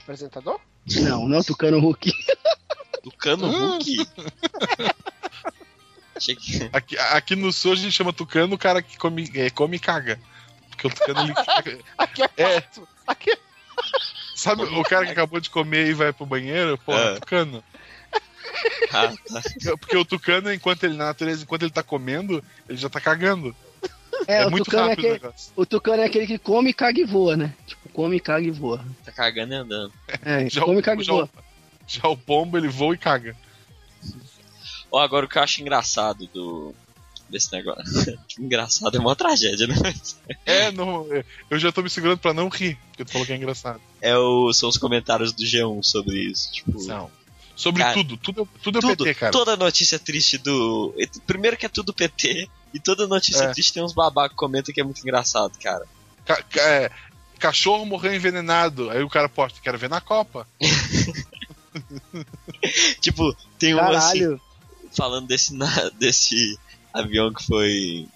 [0.00, 0.58] Apresentador?
[1.00, 2.12] Não, não é o Tucano Hulk.
[3.04, 4.06] Do cano Hulk.
[6.72, 9.80] Aqui, aqui no sul a gente chama tucano o cara que come, é, come e
[9.80, 10.20] caga.
[10.68, 11.34] Porque o tucano ele.
[11.96, 12.60] Aqui é É.
[12.60, 12.88] fato.
[13.06, 13.38] Aqui é...
[14.34, 16.78] Sabe o cara que acabou de comer e vai pro banheiro?
[16.78, 17.14] Pô, É.
[17.20, 17.62] tucano.
[18.92, 19.76] Ah, tá.
[19.78, 23.54] Porque o tucano, enquanto ele na natureza, enquanto ele tá comendo, ele já tá cagando.
[24.26, 25.52] É, É, o, muito tucano é rápido o aquele, negócio.
[25.56, 27.54] o Tucano é aquele que come, caga e voa, né?
[27.66, 28.84] Tipo, come, caga e voa.
[29.04, 29.92] Tá cagando e andando.
[30.22, 31.24] É, Já, come, o, caga e já, voa.
[31.24, 31.30] o,
[31.86, 33.36] já o pombo, ele voa e caga.
[34.90, 36.74] Ó, agora o que eu acho engraçado do.
[37.28, 38.18] Desse negócio.
[38.40, 39.76] Engraçado é uma tragédia, né?
[40.44, 41.06] É, não,
[41.48, 43.80] eu já tô me segurando pra não rir, porque tu falou que é engraçado.
[44.00, 46.50] É o, são os comentários do G1 sobre isso.
[46.50, 47.08] Tipo, Não.
[47.54, 49.30] Sobre Cara, tudo, tudo, tudo é tudo, PT, cara.
[49.32, 50.92] toda notícia triste do.
[51.24, 53.52] Primeiro que é tudo PT, e toda notícia É.
[53.52, 55.86] triste tem uns babacos que comentam que é muito engraçado, cara.
[56.24, 56.90] Ca- ca- é,
[57.40, 58.88] cachorro morreu envenenado.
[58.90, 60.46] Aí o cara posta, quero ver na Copa.
[63.00, 64.38] Tipo, tem uma assim.
[64.92, 66.58] Falando desse, na- desse
[66.92, 68.06] avião que foi.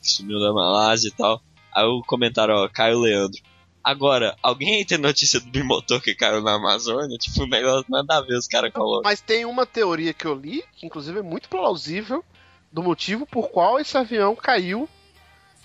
[0.00, 1.42] que sumiu da Malásia e tal.
[1.74, 3.40] Aí o comentário, ó, Caio Leandro.
[3.82, 7.18] Agora, alguém aí tem notícia do bimotor que caiu na Amazônia?
[7.18, 9.02] Tipo, o negócio nada a ver, os caras colocam.
[9.02, 12.24] Mas tem uma teoria que eu li, que inclusive é muito plausível,
[12.70, 14.88] do motivo por qual esse avião caiu.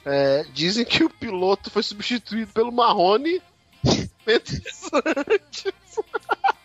[0.10, 3.42] É, dizem que o piloto foi substituído pelo Marrone.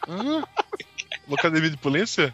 [0.08, 0.44] Hã?
[1.26, 2.32] Uma academia de polícia?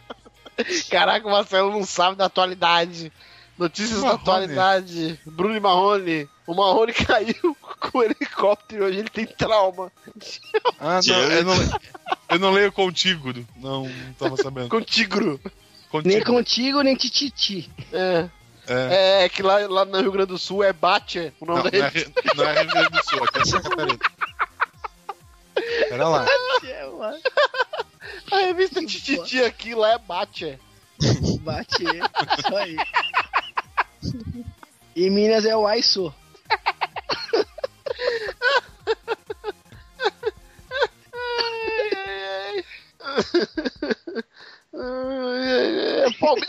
[0.91, 3.11] Caraca, o Marcelo não sabe da atualidade.
[3.57, 5.19] Notícias da atualidade.
[5.25, 6.29] Bruno e Marrone.
[6.47, 9.91] O Marrone caiu com o helicóptero e hoje ele tem trauma.
[10.79, 11.55] Ah, não, eu não,
[12.31, 13.33] eu não leio contigo.
[13.57, 14.69] Não, não tava sabendo.
[14.69, 15.41] Com tigro.
[16.05, 16.25] Nem Contigo.
[16.27, 17.71] contigo, nem tititi.
[17.93, 18.29] É.
[18.69, 19.25] É.
[19.25, 21.33] É, que lá, lá no Rio Grande do Sul é Batcher.
[21.41, 22.05] O Não, nome não é, dele.
[22.05, 23.99] Ri- não é Rio Grande do Sul, aqui é Santa Catarina.
[25.89, 26.27] Pera lá.
[28.31, 30.59] A revista Tititi aqui lá é Batcher.
[31.41, 32.01] Bate ele.
[32.39, 32.77] Isso aí.
[34.95, 36.13] E Minas é o Aiso.
[43.01, 44.25] A Palme-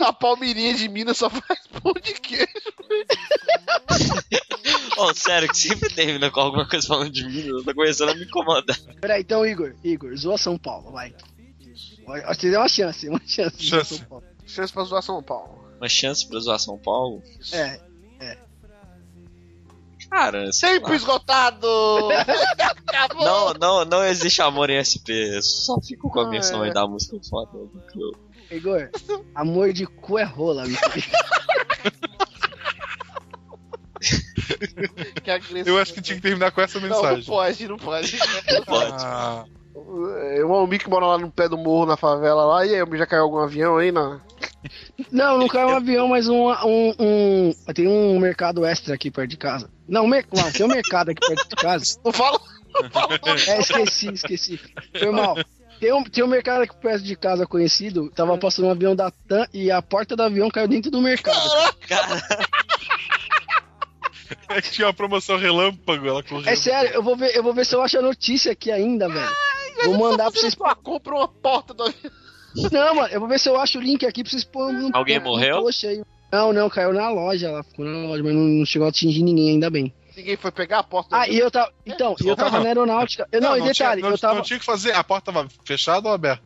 [0.00, 2.46] A Palmeirinha de Minas só faz pão de queijo.
[4.98, 8.14] Ô, sério, que sempre termina com alguma coisa falando de mim, eu tô começando a
[8.14, 8.78] me incomodar.
[9.00, 9.74] Peraí, então, Igor.
[9.82, 11.14] Igor, zoa São Paulo, vai.
[12.28, 13.62] Você deu uma chance, uma chance.
[13.62, 13.98] Chance.
[13.98, 14.24] São Paulo.
[14.46, 15.70] Chance pra zoar São Paulo.
[15.78, 17.22] Uma chance pra zoar São Paulo?
[17.52, 17.80] É.
[20.10, 20.52] Cara,
[20.90, 20.96] lá.
[20.96, 21.66] esgotado!
[22.86, 23.24] Acabou!
[23.30, 26.68] Não, não, não existe amor em SP, só fico com a Ah, versão é.
[26.68, 27.50] aí da música foda.
[27.96, 28.12] Eu-
[28.50, 28.90] Igor,
[29.34, 30.76] amor de cu é rola, meu.
[35.64, 37.24] Eu acho que tinha que terminar com essa Não, não mensagem.
[37.24, 38.18] pode, não pode.
[38.66, 39.04] Pode.
[39.04, 39.44] Ah,
[39.74, 42.66] O Almi que mora lá no pé do morro, na favela lá.
[42.66, 44.20] E aí, já caiu algum avião aí na...
[45.10, 49.30] Não, não caiu um avião, mas um, um, um- Tem um mercado extra aqui perto
[49.30, 49.70] de casa.
[49.88, 50.26] Não, mer...
[50.32, 51.98] não, tem um mercado aqui perto de casa.
[52.04, 52.40] Não fala...
[53.48, 54.60] É, esqueci, esqueci.
[54.96, 55.36] Foi mal.
[55.80, 58.10] Tem um, tem um mercado aqui perto de casa conhecido.
[58.10, 61.50] Tava passando um avião da TAM e a porta do avião caiu dentro do mercado.
[61.88, 62.22] Cara,
[64.56, 66.48] é que tinha uma promoção relâmpago, ela correu.
[66.48, 69.08] É sério, eu vou ver, eu vou ver se eu acho a notícia aqui ainda,
[69.08, 69.34] velho.
[69.84, 70.54] Vou mandar pra vocês.
[70.82, 72.12] Compra uma porta do avião.
[72.72, 74.90] Não, mano, eu vou ver se eu acho o link aqui pra vocês pôr no
[74.96, 75.62] Alguém morreu?
[75.62, 76.02] post aí.
[76.32, 79.22] Não, não, caiu na loja, ela ficou na loja, mas não, não chegou a atingir
[79.22, 79.92] ninguém, ainda bem.
[80.16, 81.72] Ninguém foi pegar a porta Ah, e eu tava.
[81.86, 82.60] Então, e eu tava Não.
[82.62, 83.26] na aeronáutica.
[83.32, 84.34] Eu, não, e tinha- detalhe, não, eu tava.
[84.34, 84.92] não tinha que fazer.
[84.92, 86.42] A porta tava fechada ou aberta?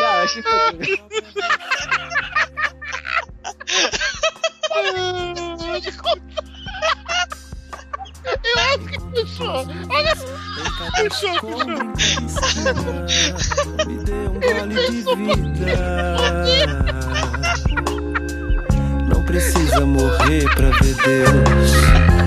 [0.00, 1.10] Cara, acho que foi.
[8.24, 9.66] Eu acho que fechou.
[9.90, 10.16] Olha
[10.96, 11.34] Fechou,
[11.96, 12.74] fechou.
[13.86, 15.70] Me dê um gole de vida.
[19.12, 22.19] Não precisa morrer pra ver Deus.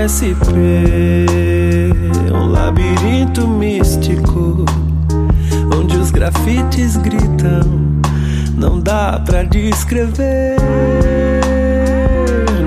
[0.00, 1.26] SP.
[2.32, 4.64] Um labirinto místico
[5.76, 8.00] onde os grafites gritam.
[8.56, 10.56] Não dá pra descrever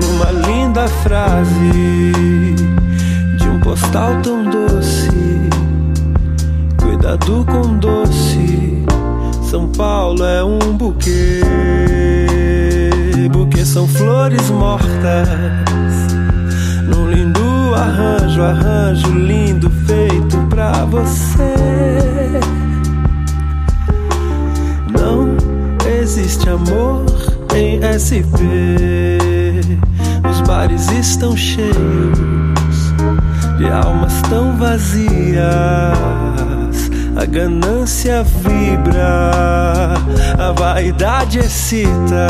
[0.00, 2.12] numa linda frase
[3.36, 5.10] de um postal tão doce.
[6.80, 8.84] Cuidado com doce.
[9.42, 11.40] São Paulo é um buquê.
[13.32, 15.73] Buquê são flores mortas.
[18.34, 21.54] Arranjo, arranjo lindo feito pra você.
[24.90, 25.36] Não
[26.00, 27.04] existe amor
[27.54, 28.42] em SP.
[30.28, 31.74] Os bares estão cheios
[33.58, 35.44] de almas tão vazias.
[37.16, 39.30] A ganância vibra,
[40.36, 42.26] a vaidade excita.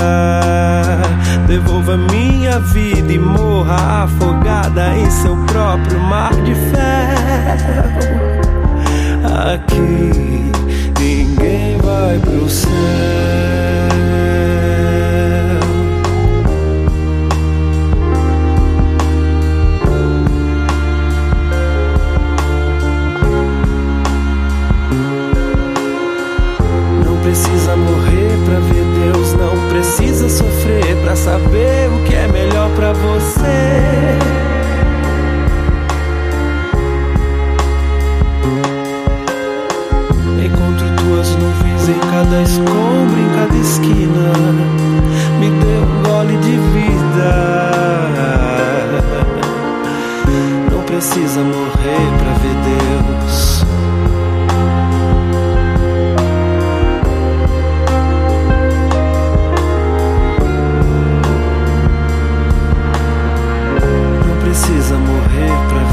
[1.46, 7.94] Devolva minha vida e morra afogada em seu próprio mar de ferro.
[9.52, 10.52] Aqui
[11.00, 13.53] ninguém vai pro céu.
[29.94, 34.18] precisa sofrer para saber o que é melhor para você.
[40.44, 44.32] Encontro tuas nuvens em cada escombro, em cada esquina.
[45.38, 47.70] Me dê um gole de vida.
[50.72, 53.53] Não precisa morrer pra ver Deus.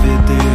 [0.04, 0.51] viver